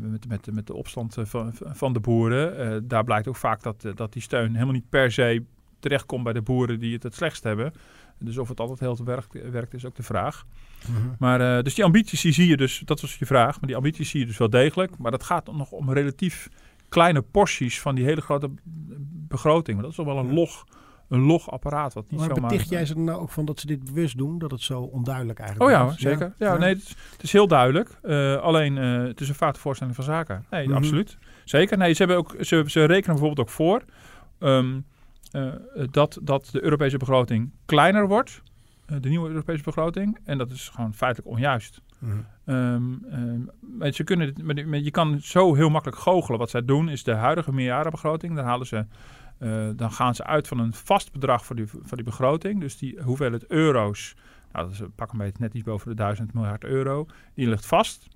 [0.00, 2.88] met, met, met de opstand van, van de boeren.
[2.88, 5.44] daar blijkt ook vaak dat, dat die steun helemaal niet per se
[5.78, 7.72] terechtkomt bij de boeren die het het slechtst hebben.
[8.18, 10.46] Dus of het altijd heel te werkt, werkt is ook de vraag.
[10.88, 11.08] Mhm.
[11.18, 14.10] Maar, dus die ambities die zie je dus, dat was je vraag, maar die ambities
[14.10, 14.98] zie je dus wel degelijk.
[14.98, 16.48] Maar dat gaat nog om relatief
[16.92, 18.50] kleine porties van die hele grote
[19.28, 19.72] begroting.
[19.72, 20.64] Maar dat is toch wel een log
[21.08, 22.50] een logapparaat wat niet maar zomaar...
[22.50, 24.38] beticht jij ze er nou ook van dat ze dit bewust doen?
[24.38, 25.98] Dat het zo onduidelijk eigenlijk oh, ja, is?
[26.00, 26.34] zeker.
[26.38, 27.98] Ja, nee, het is, het is, heel duidelijk.
[28.02, 30.44] Uh, alleen, uh, het is een foute voorstelling van zaken.
[30.50, 31.18] Nee, mm absoluut.
[31.44, 31.78] Zeker.
[31.78, 33.84] Nee, ze, hebben ook, ze, ze rekenen bijvoorbeeld ook voor
[34.38, 34.84] um,
[35.32, 35.52] uh,
[35.90, 38.42] dat, dat de Europese begroting kleiner wordt.
[38.86, 40.18] de nieuwe Europese begroting.
[40.24, 41.80] En dat is gewoon feitelijk onjuist.
[42.02, 42.26] Mm
[43.90, 46.38] ze kunnen, je kan zo heel makkelijk goochelen.
[46.38, 48.34] Wat zij doen is de huidige meerjarenbegroting.
[48.34, 48.86] Daar halen ze
[49.42, 52.60] uh, dan gaan ze uit van een vast bedrag voor die, voor die begroting.
[52.60, 54.14] Dus die hoeveelheid euro's,
[54.52, 57.66] nou, dat is pak een beetje net iets boven de 1000 miljard euro, die ligt
[57.66, 58.08] vast.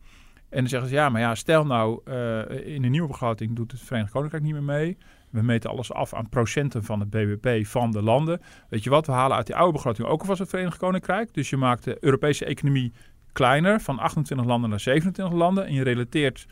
[0.48, 3.72] En dan zeggen ze, ja, maar ja, stel nou, uh, in de nieuwe begroting doet
[3.72, 4.98] het Verenigd Koninkrijk niet meer mee.
[5.30, 8.40] We meten alles af aan procenten van het BBP van de landen.
[8.68, 11.34] Weet je wat, we halen uit die oude begroting ook alvast het Verenigd Koninkrijk.
[11.34, 12.92] Dus je maakt de Europese economie
[13.36, 15.66] kleiner, van 28 landen naar 27 landen.
[15.66, 16.46] En je relateert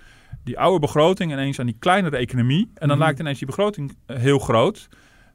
[0.45, 2.71] die oude begroting ineens aan die kleinere economie.
[2.75, 3.03] En dan mm.
[3.03, 4.89] lijkt ineens die begroting eh, heel groot.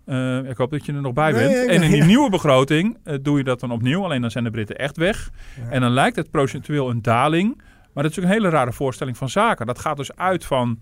[0.06, 1.70] Uh, ik hoop dat je er nog bij bent.
[1.70, 4.04] en in die nieuwe begroting uh, doe je dat dan opnieuw.
[4.04, 5.30] Alleen dan zijn de Britten echt weg.
[5.70, 7.62] En dan lijkt het procentueel een daling.
[7.94, 9.66] Maar dat is ook een hele rare voorstelling van zaken.
[9.66, 10.80] Dat gaat dus uit van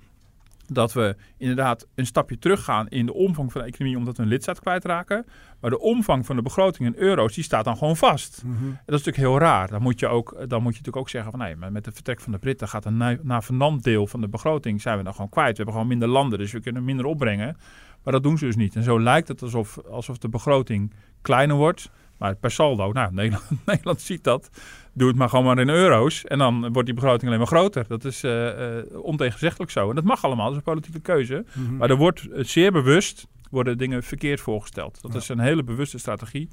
[0.74, 4.30] dat we inderdaad een stapje teruggaan in de omvang van de economie omdat we een
[4.30, 5.26] lidstaat kwijtraken.
[5.60, 8.44] Maar de omvang van de begroting in euro's, die staat dan gewoon vast.
[8.44, 8.54] Mhm.
[8.54, 9.68] En dat is natuurlijk heel raar.
[9.68, 11.94] Dan moet je, ook, dan moet je natuurlijk ook zeggen van nee, maar met het
[11.94, 15.30] vertrek van de Britten gaat een navenant deel van de begroting zijn we dan gewoon
[15.30, 15.50] kwijt.
[15.50, 17.58] We hebben gewoon minder landen, dus we kunnen minder opbrengen.
[18.04, 18.76] Maar dat doen ze dus niet.
[18.76, 21.90] En zo lijkt het alsof, alsof de begroting kleiner wordt.
[22.18, 24.50] Maar per saldo, nou, Nederland, Nederland ziet dat.
[24.94, 26.26] Doe het maar gewoon maar in euro's.
[26.26, 27.86] En dan wordt die begroting alleen maar groter.
[27.88, 29.90] Dat is uh, uh, ontegenzeggelijk zo.
[29.90, 31.46] En dat mag allemaal, dat is een politieke keuze.
[31.54, 31.78] Mhm.
[31.78, 35.02] Maar er wordt uh, zeer bewust worden dingen verkeerd voorgesteld.
[35.02, 36.50] Dat is een hele bewuste strategie.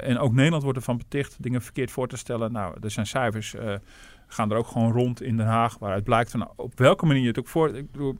[0.00, 2.52] en ook Nederland wordt ervan beticht dingen verkeerd voor te stellen.
[2.52, 3.54] Nou, er zijn cijfers,
[4.26, 5.78] gaan er ook gewoon rond in Den Haag.
[5.78, 7.76] Waaruit blijkt van op welke manier je het ook voor...
[7.76, 8.18] Ik bedoel,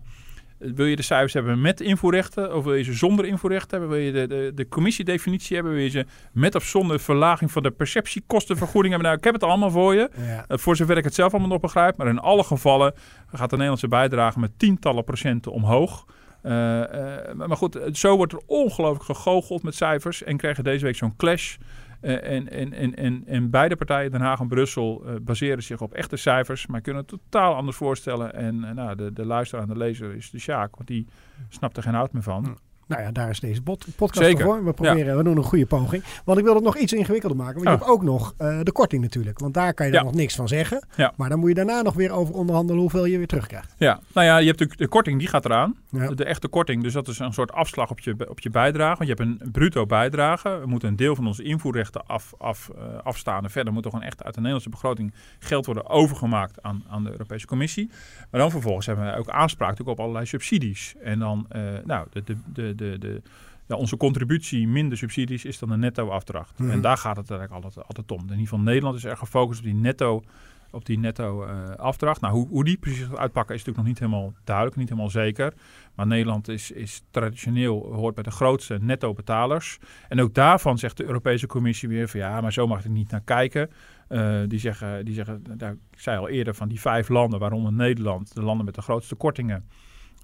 [0.61, 3.97] wil je de cijfers hebben met invoerrechten of wil je ze zonder invoerrechten hebben?
[3.97, 5.75] Wil je de, de, de commissiedefinitie hebben?
[5.75, 9.09] Wil je ze met of zonder verlaging van de perceptiekostenvergoeding hebben?
[9.09, 10.11] Nou, ik heb het allemaal voor je.
[10.17, 10.45] Ja.
[10.49, 11.97] voor zover ik het zelf allemaal nog begrijp.
[11.97, 12.95] Maar in alle gevallen
[13.27, 16.07] gaat de Nederlandse bijdrage met tientallen procenten omhoog.
[16.43, 16.87] Uh, uh,
[17.33, 20.23] maar goed, zo wordt er ongelooflijk gegoocheld met cijfers.
[20.23, 21.57] En krijgen deze week zo'n clash
[22.01, 25.93] en, en, en, en, en beide partijen, Den Haag en Brussel, uh, baseren zich op
[25.93, 28.35] echte cijfers, maar kunnen het totaal anders voorstellen.
[28.35, 31.07] En uh, nou, de, de luisteraar en de lezer is de Sjaak, want die
[31.49, 32.57] snapt er geen hout meer van.
[32.91, 34.45] Nou ja, daar is deze podcast Zeker.
[34.45, 34.65] voor.
[34.65, 36.05] We proberen, we doen een goede poging.
[36.25, 37.55] Want ik wil het nog iets ingewikkelder maken.
[37.55, 39.39] Want je hebt ook nog uh, de korting natuurlijk.
[39.39, 40.03] Want daar kan je ja.
[40.03, 40.87] nog niks van zeggen.
[40.97, 41.13] Ja.
[41.17, 43.75] Maar dan moet je daarna nog weer over onderhandelen hoeveel je weer terugkrijgt.
[43.79, 45.77] Ja, nou ja, je hebt de, de korting, die gaat eraan.
[45.91, 49.05] De, de, echte korting, dus dat is een soort afslag op je, op je bijdrage.
[49.05, 50.59] Want je hebt een bruto bijdrage.
[50.59, 53.45] We moeten een deel van onze invoerrechten af, af, uh, afstaan.
[53.45, 57.05] En verder moet er gewoon echt uit de Nederlandse begroting geld worden overgemaakt aan, aan
[57.05, 57.91] de Europese Commissie.
[58.31, 60.95] Maar dan vervolgens hebben we ook aanspraak op allerlei subsidies.
[61.03, 63.23] En dan, uh, nou, de, de, de, de, de
[63.71, 66.59] ja, onze contributie minder subsidies is dan de netto-afdracht.
[66.59, 66.81] En mhm.
[66.81, 68.19] daar gaat het eigenlijk altijd, altijd om.
[68.19, 70.23] In ieder geval Nederland is erg gefocust op die netto,
[70.71, 72.21] op die netto uh, afdracht.
[72.21, 75.11] Nou, hoe, hoe die precies gaat uitpakken is natuurlijk nog niet helemaal duidelijk, niet helemaal
[75.11, 75.53] zeker.
[75.95, 79.79] Maar Nederland is, is traditioneel hoort bij de grootste netto-betalers.
[80.09, 83.11] En ook daarvan zegt de Europese Commissie weer van ja, maar zo mag ik niet
[83.11, 83.71] naar kijken.
[84.09, 87.73] Uh, die zeggen, die zeggen daar, ik zei al eerder van die vijf landen, waaronder
[87.73, 89.65] Nederland, de landen met de grootste kortingen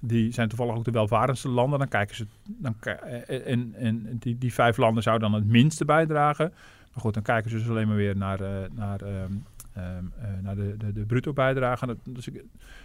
[0.01, 1.79] die zijn toevallig ook de welvarendste landen.
[1.79, 2.27] Dan kijken ze.
[2.43, 6.49] Dan, eh, en en die, die vijf landen zouden dan het minste bijdragen.
[6.93, 8.39] Maar goed, dan kijken ze dus alleen maar weer naar,
[8.71, 8.99] naar,
[9.77, 11.97] uh, naar de, de, de bruto bijdrage.
[12.03, 12.29] Dus,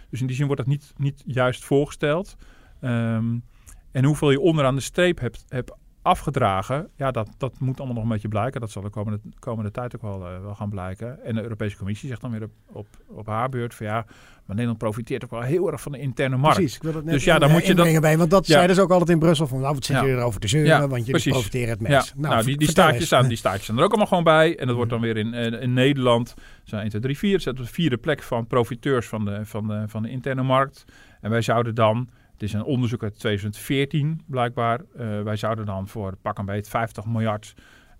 [0.09, 2.35] dus, in die zin wordt dat niet, niet juist voorgesteld.
[2.81, 3.43] Um,
[3.91, 5.71] en hoeveel je onderaan de streep hebt, hebt
[6.03, 8.61] afgedragen, ja, dat, dat moet allemaal nog een beetje blijken.
[8.61, 11.23] Dat zal de komende, komende tijd ook wel, uh, wel gaan blijken.
[11.23, 14.05] En de Europese Commissie zegt dan weer op, op, op haar beurt van ja,
[14.45, 16.57] maar Nederland profiteert ook wel heel erg van de interne markt.
[16.57, 18.53] Precies, ik wil het net dus ja, dan moet je dat bij, want dat ja.
[18.53, 20.87] zeiden ze ook altijd in Brussel van nou, wat zit je erover te zeuren, ja,
[20.87, 22.07] want jullie profiteren het meest.
[22.07, 22.21] Ja.
[22.21, 24.59] Nou, nou die, die staatjes staan, die staatjes staan er ook allemaal gewoon bij.
[24.59, 27.59] En dat wordt dan weer in, in, in Nederland, zijn 1, 2, 3, 4, zet
[27.59, 30.85] op de vierde plek van profiteurs van de, van de, van de interne markt.
[31.21, 32.09] En wij zouden dan
[32.43, 34.81] is een onderzoek uit 2014 blijkbaar.
[34.97, 37.53] Uh, wij zouden dan voor pak een beet 50 miljard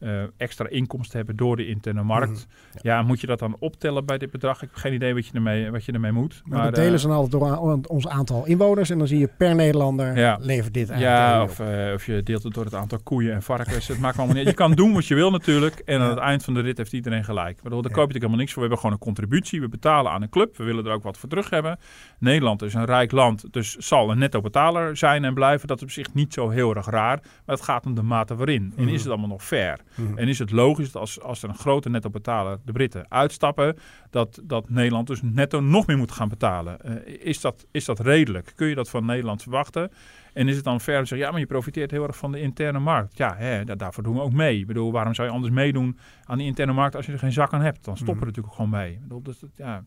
[0.03, 2.47] eh, extra inkomsten hebben door de interne markt.
[2.73, 2.87] Mhm.
[2.87, 3.01] Ja.
[3.01, 4.55] moet je dat dan optellen bij dit bedrag?
[4.61, 6.41] Ik heb geen idee wat je ermee, wat je ermee moet.
[6.45, 8.89] Maar, dat delen eh, ze dan altijd door aan- ons aantal inwoners.
[8.89, 10.37] En dan zie je per Nederlander Ja.
[10.41, 13.41] levert dit eigenlijk Ja, of, eh, of je deelt het door het aantal koeien en
[13.43, 13.87] varkens.
[13.87, 14.47] Het maakt allemaal niet.
[14.47, 15.75] Je kan doen wat je wil natuurlijk.
[15.85, 17.61] En aan het eind van de rit heeft iedereen gelijk.
[17.61, 18.61] Bedoel, daar koop je natuurlijk helemaal niks voor.
[18.63, 19.61] We hebben gewoon een contributie.
[19.61, 20.57] We betalen aan een club.
[20.57, 21.77] We willen er ook wat voor terug hebben.
[22.19, 23.45] Nederland is een rijk land.
[23.53, 25.67] Dus zal een netto betaler zijn en blijven.
[25.67, 27.19] Dat is op zich niet zo heel erg raar.
[27.45, 28.73] Maar het gaat om de mate waarin.
[28.77, 28.93] En Mhm.
[28.93, 29.79] is het allemaal nog fair?
[29.95, 30.17] Mhm.
[30.17, 33.77] En is het logisch dat als, als er een grote netto betaler, de Britten, uitstappen,
[34.09, 36.81] dat, dat Nederland dus netto nog meer moet gaan betalen?
[36.81, 38.51] Eh, is, dat, is dat redelijk?
[38.55, 39.91] Kun je dat van Nederland verwachten?
[40.33, 42.79] En is het dan te zeggen, ja, maar je profiteert heel erg van de interne
[42.79, 43.17] markt.
[43.17, 44.59] Ja, hè, da- daarvoor doen we ook mee.
[44.59, 47.31] Ik bedoel, waarom zou je anders meedoen aan die interne markt als je er geen
[47.31, 47.83] zak aan hebt?
[47.83, 48.25] Dan stoppen we Mhm.
[48.25, 48.91] natuurlijk ook gewoon mee.
[48.93, 49.83] Ik bedoel, dat- ja,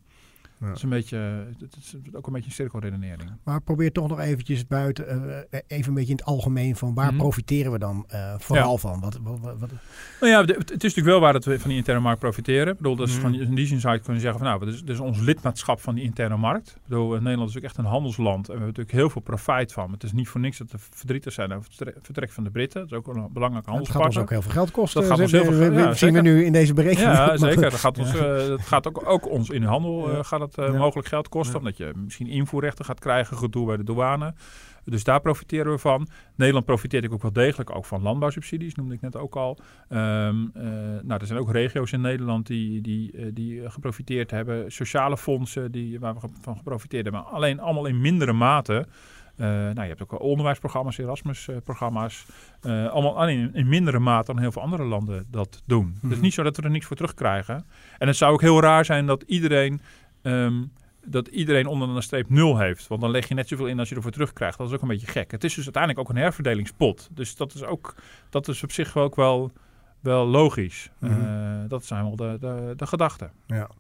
[0.61, 0.66] Ja.
[0.66, 1.16] dat is een beetje,
[1.59, 3.31] het is ook een beetje een cirkelredenering.
[3.45, 5.09] Maar probeer toch nog eventjes buiten,
[5.51, 7.16] eh, even een beetje in het algemeen van waar Mhm.
[7.16, 9.01] profiteren we dan eh, vooral van?
[9.01, 9.71] Wat, wat, wat,
[10.21, 12.73] Nou ja, de- het is natuurlijk wel waar dat we van die interne markt profiteren.
[12.73, 13.23] Ik bedoel, dat is Mhm.
[13.23, 15.21] van, in die zin zou je kunnen zeggen van nou, dat is, dat is ons
[15.21, 16.69] lidmaatschap van die interne markt.
[16.69, 19.21] Ik bedoel, eh, Nederland is natuurlijk echt een handelsland en we hebben natuurlijk heel veel
[19.23, 19.85] profijt van.
[19.85, 22.51] Maar het is niet voor niks dat we verdrietig zijn over het vertrek- van de
[22.51, 22.81] Britten.
[22.81, 24.23] Dat is ook een belangrijke het gaat ons handelspartner.
[24.23, 25.01] ook heel veel geld kosten.
[25.01, 26.75] Dat gaat ons Zeg, heel veel we- geld- we- ja, zien we nu in deze
[26.75, 27.12] berekening.
[27.16, 27.61] Ja, zeker.
[27.61, 30.59] Dat gaat, ons, eh, dat gaat ook, ook ons in de handel eh, gaat het,
[30.59, 30.78] eh, Ja.
[30.78, 31.52] mogelijk geld kosten.
[31.52, 31.59] Ja.
[31.59, 34.35] Omdat je misschien invoerrechten gaat krijgen, gedoe bij de douane.
[34.85, 36.09] Dus daar profiteren we van.
[36.35, 39.59] Nederland profiteert ook wel degelijk ook van landbouwsubsidies, noemde ik net ook al.
[39.88, 40.62] Ehm, eh,
[41.02, 44.72] nou, er zijn ook regio's in Nederland die, die, eh, die geprofiteerd hebben.
[44.72, 47.22] Sociale fondsen die, waar we van geprofiteerd hebben.
[47.22, 48.87] Maar alleen allemaal in mindere mate.
[49.37, 52.26] Nou, je hebt ook onderwijsprogramma's, Erasmus-programma's.
[52.62, 55.87] Allemaal alleen in, in mindere mate dan heel veel andere landen dat doen.
[55.94, 56.20] Het is Mhm.
[56.20, 57.64] niet zo dat we er niks voor terugkrijgen.
[57.98, 59.80] En het zou ook heel raar zijn dat iedereen,
[60.27, 60.62] ehm,
[61.05, 62.87] dat iedereen onder een streep nul heeft.
[62.87, 64.59] Want dan leg je net zoveel in als je ervoor terugkrijgt.
[64.59, 65.31] Dat is ook een beetje gek.
[65.31, 67.09] Het is dus uiteindelijk ook een herverdelingspot.
[67.12, 67.95] Dus dat is, ook,
[68.31, 69.53] dat is op zich ook wel,
[70.01, 70.91] wel logisch.
[70.99, 71.12] Mhm.
[71.12, 73.33] Eh, dat zijn wel de, de, de gedachten.
[73.47, 73.71] Ja.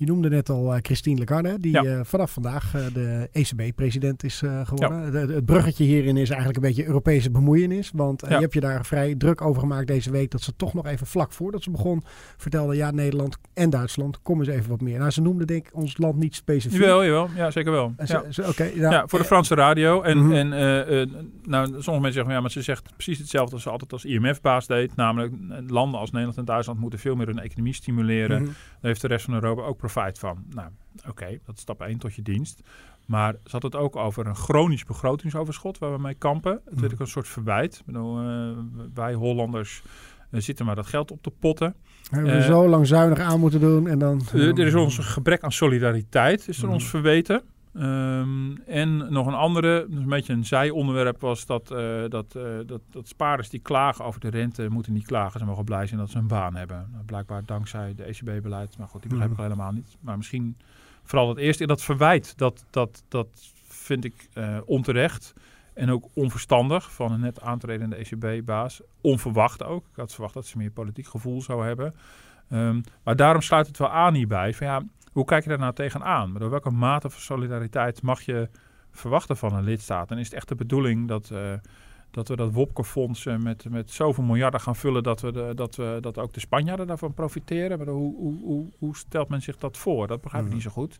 [0.00, 1.84] Je noemde net al eh, Christine Lagarde, die Ja.
[1.84, 5.12] eh, vanaf vandaag eh, de ECB-president is geworden.
[5.12, 7.90] De- het bruggetje hierin is eigenlijk een beetje Europese bemoeienis.
[7.94, 8.34] Want Ja.
[8.34, 11.06] je hebt je daar vrij druk over gemaakt deze week dat ze toch nog even
[11.06, 12.02] vlak voordat ze begon
[12.36, 14.98] vertelde, ja, Nederland en Duitsland, kom eens even wat meer.
[14.98, 16.80] Nou, ze noemde denk ik ons land niet specifiek.
[16.80, 17.28] Jawel, jawel.
[17.36, 17.94] Ja, zeker wel.
[18.30, 20.02] Ze- Oké, Ja, nou, voor de Franse radio.
[20.02, 20.32] En, Mhm.
[20.32, 20.48] en
[21.44, 24.66] nou, sommige mensen zeggen, ja, maar ze zegt precies hetzelfde als ze altijd als IMF-baas
[24.66, 24.96] deed.
[24.96, 25.32] Namelijk,
[25.66, 28.42] landen als Nederland en Duitsland moeten veel meer hun economie stimuleren.
[28.42, 28.50] mhm.
[28.80, 30.44] Daar heeft de rest van Europa ook profijt van.
[30.54, 30.68] Nou,
[31.08, 32.60] oké, dat is stap 1 tot je dienst.
[33.06, 36.52] Maar ze had het ook over een chronisch begrotingsoverschot waar we mee kampen.
[36.64, 36.80] Het Mhm.
[36.80, 37.74] werd ook een soort verwijt.
[37.78, 38.50] Ik bedoel, eh,
[38.94, 39.82] wij Hollanders
[40.30, 41.74] eh, zitten maar dat geld op te potten.
[42.10, 44.22] Hebben we Eh, zo lang zuinig aan moeten doen en dan...
[44.32, 46.72] Er is ons een gebrek aan solidariteit, is er Mhm.
[46.72, 47.42] ons verweten.
[47.74, 52.80] Ehm, en nog een andere, een beetje een zijonderwerp was dat, eh, dat, eh, dat,
[52.90, 55.40] dat spaarders die klagen over de rente moeten niet klagen.
[55.40, 56.88] Ze mogen blij zijn dat ze een baan hebben.
[56.92, 58.78] Nou, blijkbaar dankzij de ECB-beleid.
[58.78, 59.46] Maar goed, die begrijp ik Mhm.
[59.46, 59.96] helemaal niet.
[60.00, 60.56] Maar misschien
[61.04, 63.28] vooral dat eerste, dat verwijt, dat, dat, dat
[63.68, 65.32] vind ik eh, onterecht.
[65.74, 68.80] En ook onverstandig van een net aantredende ECB-baas.
[69.00, 69.86] Onverwacht ook.
[69.86, 71.94] Ik had verwacht dat ze meer politiek gevoel zou hebben.
[72.48, 74.54] Ehm, maar daarom sluit het wel aan hierbij.
[74.54, 74.82] Van ja,
[75.20, 76.34] hoe kijk je daar nou tegenaan?
[76.34, 78.48] Door welke mate van solidariteit mag je
[78.90, 80.10] verwachten van een lidstaat?
[80.10, 81.52] En is het echt de bedoeling dat, eh,
[82.10, 85.02] dat we dat Wopke-fonds met, met zoveel miljarden gaan vullen...
[85.02, 87.78] dat, we de, dat, we, dat ook de Spanjaarden daarvan profiteren?
[87.78, 90.06] Maar hoe, hoe, hoe, hoe stelt men zich dat voor?
[90.06, 90.58] Dat begrijp ik Mhm.
[90.58, 90.98] niet zo goed.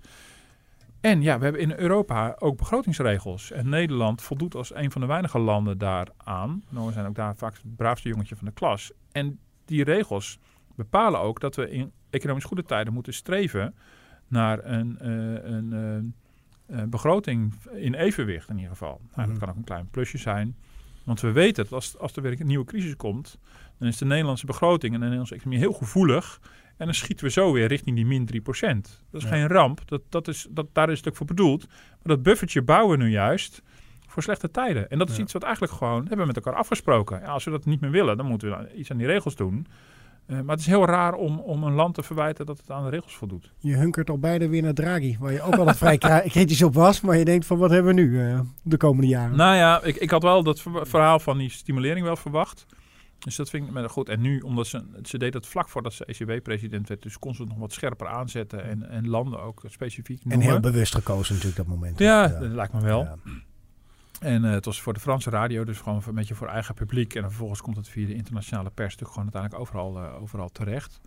[1.00, 3.50] En ja, we hebben in Europa ook begrotingsregels.
[3.50, 6.62] En Nederland voldoet als een van de weinige landen daaraan.
[6.68, 8.92] Nou, we zijn ook daar vaak het braafste jongetje van de klas.
[9.12, 10.38] En die regels
[10.74, 13.74] bepalen ook dat we in economisch goede tijden moeten streven
[14.30, 19.00] naar een, eh, een eh, eh, begroting in evenwicht in ieder geval.
[19.00, 19.28] Nou, Mhm.
[19.28, 20.56] dat kan ook een klein plusje zijn.
[21.04, 23.38] Want we weten dat als, als er weer een nieuwe crisis komt,
[23.78, 26.40] dan is de Nederlandse begroting en de Nederlandse economie heel gevoelig.
[26.76, 29.00] En dan schieten we zo weer richting die min 3%.
[29.10, 29.34] Dat is Ja.
[29.34, 29.80] geen ramp.
[29.88, 31.66] Dat, dat is, dat, daar is het ook voor bedoeld.
[31.68, 33.62] Maar dat buffertje bouwen we nu juist
[34.06, 34.90] voor slechte tijden.
[34.90, 35.22] En dat is Ja.
[35.22, 37.20] iets wat eigenlijk gewoon hebben we met elkaar afgesproken.
[37.20, 39.66] Ja, als we dat niet meer willen, dan moeten we iets aan die regels doen.
[40.30, 42.84] Eh, maar het is heel raar om, om een land te verwijten dat het aan
[42.84, 43.52] de regels voldoet.
[43.58, 47.00] Je hunkert al beide weer naar Draghi, waar je ook altijd vrij kritisch op was.
[47.00, 49.36] Maar je denkt van wat hebben we nu eh, de komende jaren?
[49.36, 52.66] Nou ja, ik, ik had wel dat ver- verhaal van die stimulering wel verwacht.
[53.18, 54.08] Dus dat vind ik maar goed.
[54.08, 57.40] En nu, omdat ze, ze deed dat vlak voordat ze ECB-president werd, dus kon ze
[57.42, 60.46] het nog wat scherper aanzetten en, en landen ook specifiek en noemen.
[60.46, 61.98] heel bewust gekozen natuurlijk dat moment.
[61.98, 63.00] ja, dat lijkt me wel.
[63.02, 63.16] Ja.
[64.20, 67.14] En eh, het was voor de Franse radio, dus gewoon een beetje voor eigen publiek.
[67.14, 71.00] En vervolgens komt het via de internationale pers natuurlijk gewoon uiteindelijk overal, eh, overal terecht.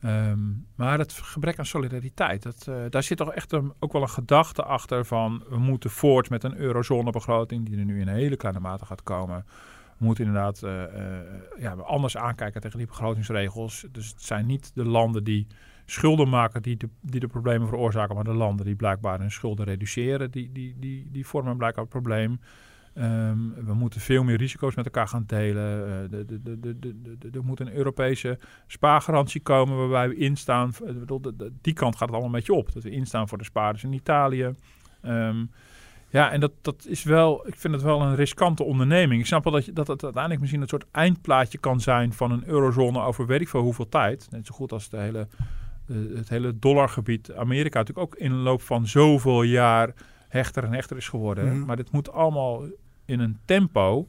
[0.00, 0.38] Ehm,
[0.74, 4.08] maar het gebrek aan solidariteit, dat, eh, daar zit toch echt een, ook wel een
[4.08, 8.36] gedachte achter van we moeten voort met een eurozonebegroting die er nu in een hele
[8.36, 9.44] kleine mate gaat komen.
[9.98, 10.60] We moeten inderdaad
[11.58, 13.86] ja, anders aankijken tegen die begrotingsregels.
[13.92, 15.46] Dus het zijn niet de landen die
[15.86, 19.64] schulden maken die de, die de problemen veroorzaken, maar de landen die blijkbaar hun schulden
[19.64, 22.40] reduceren, die, die, die, die vormen blijkbaar het probleem.
[22.98, 26.10] Um, we moeten veel meer risico's met elkaar gaan delen.
[26.12, 30.72] Uh, er moet een Europese spaargarantie komen waarbij we instaan.
[30.98, 31.20] Bedoel,
[31.60, 32.72] die kant gaat het allemaal een beetje op.
[32.72, 34.54] Dat we instaan voor de spaarders in Italië.
[35.02, 35.50] Um,
[36.08, 39.20] ja, en dat, dat is wel, ik vind het wel een riskante onderneming.
[39.20, 42.30] Ik snap wel dat, je, dat het uiteindelijk misschien een soort eindplaatje kan zijn van
[42.30, 44.28] een eurozone over weet ik veel hoeveel tijd.
[44.30, 45.28] Net zo goed als de hele,
[45.92, 47.32] het hele dollargebied.
[47.32, 49.94] Amerika natuurlijk ook in de loop van zoveel jaar
[50.28, 51.44] hechter en hechter is geworden.
[51.44, 51.64] Mhm.
[51.64, 52.64] Maar dit moet allemaal
[53.04, 54.08] in een tempo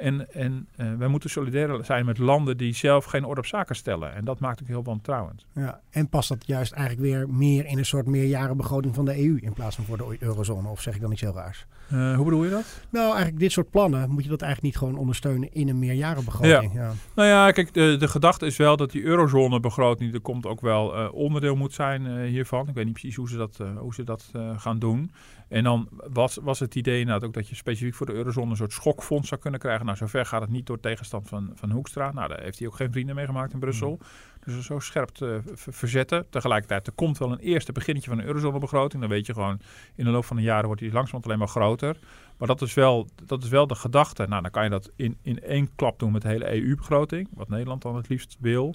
[0.00, 3.76] en, en uh, wij moeten solidair zijn met landen die zelf geen orde op zaken
[3.76, 4.14] stellen.
[4.14, 5.46] En dat maakt ook heel wantrouwend.
[5.54, 9.38] Ja, en past dat juist eigenlijk weer meer in een soort meerjarenbegroting van de EU
[9.40, 10.68] in plaats van voor de eurozone?
[10.68, 11.66] Of zeg ik dan iets heel raars?
[11.92, 12.64] Uh, hoe bedoel je dat?
[12.90, 16.74] Nou, eigenlijk dit soort plannen moet je dat eigenlijk niet gewoon ondersteunen in een meerjarenbegroting.
[16.74, 16.82] Ja.
[16.82, 16.92] ja.
[17.14, 20.98] Nou ja, kijk, de, de gedachte is wel dat die eurozonebegroting, er komt ook wel
[20.98, 22.68] uh, onderdeel moet zijn hiervan.
[22.68, 25.10] Ik weet niet precies hoe ze dat, hoe ze dat gaan doen.
[25.50, 28.56] En dan was, was het idee inderdaad ook dat je specifiek voor de eurozone een
[28.56, 29.84] soort schokfonds zou kunnen krijgen.
[29.84, 32.12] Nou, zover gaat het niet door tegenstand van, van Hoekstra.
[32.12, 33.90] Nou, daar heeft hij ook geen vrienden mee gemaakt in Brussel.
[33.90, 33.98] Mm.
[34.44, 36.26] Dus zo scherp te verzetten.
[36.30, 39.00] Tegelijkertijd, er komt wel een eerste beginnetje van een eurozonebegroting.
[39.00, 39.60] Dan weet je gewoon,
[39.94, 41.96] in de loop van de jaren wordt die langzamerhand alleen maar groter.
[42.36, 44.26] Maar dat is wel, dat is wel de gedachte.
[44.28, 47.28] Nou, dan kan je dat in, in één klap doen met de hele EU-begroting.
[47.34, 48.74] Wat Nederland dan het liefst wil.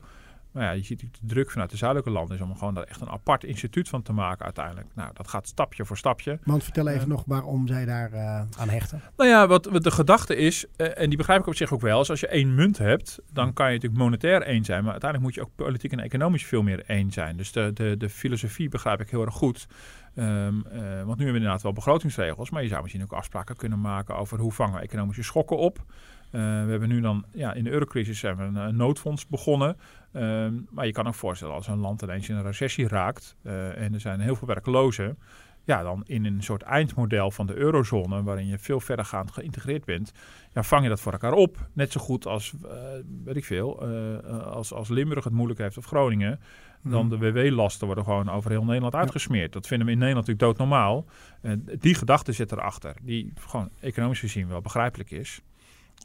[0.56, 3.02] Maar ja, je ziet de druk vanuit de zuidelijke landen is om gewoon daar echt
[3.02, 4.88] een apart instituut van te maken uiteindelijk.
[4.94, 6.40] Nou, dat gaat stapje voor stapje.
[6.44, 9.02] Want vertel even nog waarom zij daar uh, aan hechten.
[9.18, 11.82] Nou ja, wat, wat de gedachte is, uh, en die begrijp ik op zich ook
[11.82, 14.84] wel, is als je één munt hebt, dan kan je natuurlijk monetair één zijn.
[14.84, 17.38] Maar uiteindelijk moet je ook politiek en economisch veel meer één zijn.
[17.38, 19.68] Dus de, de, de filosofie begrijp ik heel erg goed.
[20.16, 23.56] Um, uh, want nu hebben we inderdaad wel begrotingsregels, maar je zou misschien ook afspraken
[23.56, 25.84] kunnen maken over hoe vangen we economische schokken op.
[26.32, 29.78] Uh, we hebben nu dan, ja, in de eurocrisis zijn we een, een noodfonds begonnen.
[30.14, 33.82] Uh, maar je kan ook voorstellen als een land ineens in een recessie raakt uh,
[33.82, 35.18] en er zijn heel veel werklozen.
[35.64, 40.12] Ja, dan in een soort eindmodel van de eurozone, waarin je veel verdergaand geïntegreerd bent,
[40.54, 41.70] ja, vang je dat voor elkaar op.
[41.74, 42.54] Net zo goed als,
[43.24, 43.82] weet ik veel,
[44.44, 46.40] als, als Limburg het moeilijk heeft of Groningen,
[46.84, 47.20] dan mhm.
[47.20, 49.54] de WW-lasten worden gewoon over heel Nederland uitgesmeerd.
[49.54, 51.06] Dat vinden we in Nederland natuurlijk doodnormaal.
[51.80, 55.42] die gedachte zit erachter, die gewoon economisch gezien wel begrijpelijk is.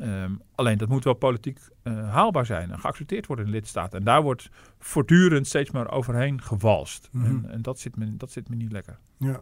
[0.02, 3.98] Um, alleen dat moet wel politiek uh, haalbaar zijn en geaccepteerd worden in de lidstaten.
[3.98, 7.08] En daar wordt voortdurend steeds maar overheen gewalst.
[7.12, 7.44] Mm -hmm.
[7.44, 8.98] en, en dat, zit me, dat zit me niet lekker.
[9.16, 9.40] Ja.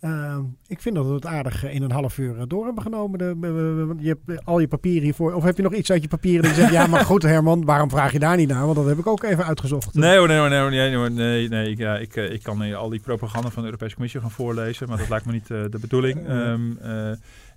[0.00, 3.18] Uh, ik vind dat we het aardig in een half uur door hebben genomen.
[3.18, 5.32] De, je hebt al je papieren hiervoor.
[5.32, 6.72] Of heb je nog iets uit je papieren die zegt...
[6.72, 8.64] ja, maar goed Herman, waarom vraag je daar niet naar?
[8.64, 9.94] Want dat heb ik ook even uitgezocht.
[9.94, 13.00] Nee nee nee, nee, nee, nee, nee, ik, ja, ik, eh, ik kan al die
[13.00, 14.88] propaganda van de Europese Commissie gaan voorlezen.
[14.88, 16.28] Maar dat lijkt me niet uh, de bedoeling.
[16.28, 16.78] Um,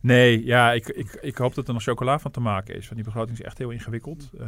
[0.02, 2.84] Nee, ja, ik, ik, ik hoop dat er nog chocola van te maken is.
[2.84, 4.30] Want die begroting is echt heel ingewikkeld.
[4.34, 4.48] Uh,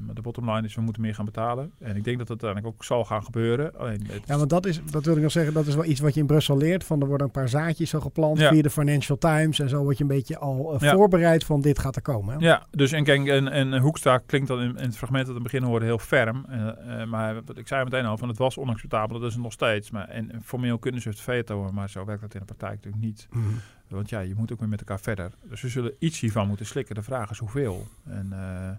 [0.00, 1.72] maar de bottom line is, we moeten meer gaan betalen.
[1.78, 3.78] En ik denk dat dat uiteindelijk ook zal gaan gebeuren.
[3.78, 6.14] Alleen Ja, want dat is, dat wil ik nog zeggen, dat is wel iets wat
[6.14, 6.84] je in Brussel leert.
[6.84, 8.50] Van er worden een paar zaadjes zo geplant ja.
[8.50, 9.58] via de Financial Times.
[9.58, 10.94] En zo word je een beetje al uh, ja.
[10.94, 12.34] voorbereid van dit gaat er komen.
[12.34, 12.46] Hè?
[12.46, 15.62] Ja, dus en, en, en Hoekstra klinkt dan in, in, het fragment dat het begin
[15.62, 16.46] hoorde heel ferm.
[16.50, 19.18] Uh, maar ik zei meteen al, van het was onacceptabel.
[19.18, 19.90] Dat is het nog steeds.
[19.90, 22.74] Maar, en, en formeel kunnen ze het veto, maar zo werkt dat in de praktijk
[22.74, 23.26] natuurlijk niet.
[23.30, 23.60] Mm -hmm.
[23.88, 25.32] Want ja, je moet ook weer met elkaar verder.
[25.42, 26.94] Dus we zullen iets hiervan moeten slikken.
[26.94, 27.86] De vraag is hoeveel.
[28.04, 28.70] En uh,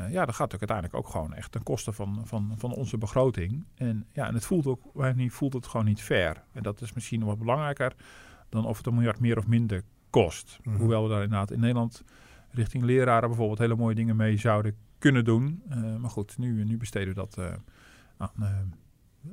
[0.00, 2.98] uh, ja, dat gaat ook uiteindelijk ook gewoon echt ten koste van, van, van onze
[2.98, 3.64] begroting.
[3.74, 6.42] En ja, en het voelt ook, wij voelt het gewoon niet fair.
[6.52, 7.94] En dat is misschien wat belangrijker
[8.48, 10.58] dan of het een miljard meer of minder kost.
[10.62, 10.80] Mm -hmm.
[10.80, 12.04] Hoewel we daar inderdaad in Nederland
[12.50, 15.62] richting leraren bijvoorbeeld hele mooie dingen mee zouden kunnen doen.
[15.70, 17.38] Uh, maar goed, nu, nu besteden we dat
[18.16, 18.30] aan,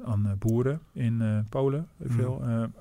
[0.03, 1.87] aan boeren in Polen.
[1.99, 2.39] Veel.
[2.39, 2.71] Mm -hmm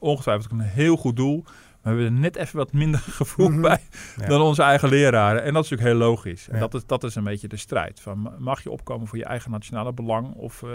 [0.00, 1.44] ongetwijfeld een heel goed doel.
[1.82, 3.62] Maar we hebben er net even wat minder gevoel mm -hmm.
[3.62, 3.80] bij
[4.16, 4.26] ja.
[4.26, 5.42] dan onze eigen leraren.
[5.42, 6.48] En dat is natuurlijk heel logisch.
[6.48, 6.60] En ja.
[6.60, 8.00] dat, is, dat is een beetje de strijd.
[8.00, 10.70] Van, mag je opkomen voor je eigen nationale belang of uh,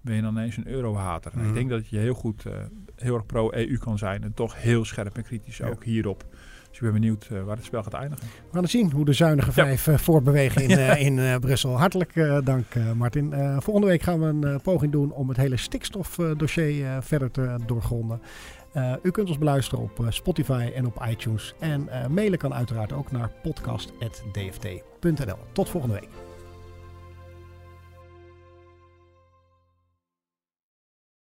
[0.00, 1.32] ben je dan ineens een eurohater?
[1.34, 1.48] Mm -hmm.
[1.48, 2.52] Ik denk dat je heel goed, uh,
[2.96, 5.68] heel erg pro-EU kan zijn en toch heel scherp en kritisch ja.
[5.68, 6.24] ook hierop.
[6.74, 8.26] Dus ik ben benieuwd uh, waar het spel gaat eindigen.
[8.26, 9.98] We gaan het zien hoe de zuinige vijf ja.
[9.98, 11.78] voortbewegen in, uh, in Brussel.
[11.78, 12.12] Hartelijk
[12.44, 13.34] dank Martin.
[13.58, 18.20] volgende week gaan we een poging doen om het hele stikstofdossier verder te doorgronden.
[19.02, 21.54] u kunt ons beluisteren op Spotify en op iTunes.
[21.58, 25.38] En mailen kan uiteraard ook naar podcast.dft.nl.
[25.52, 26.33] Tot volgende week.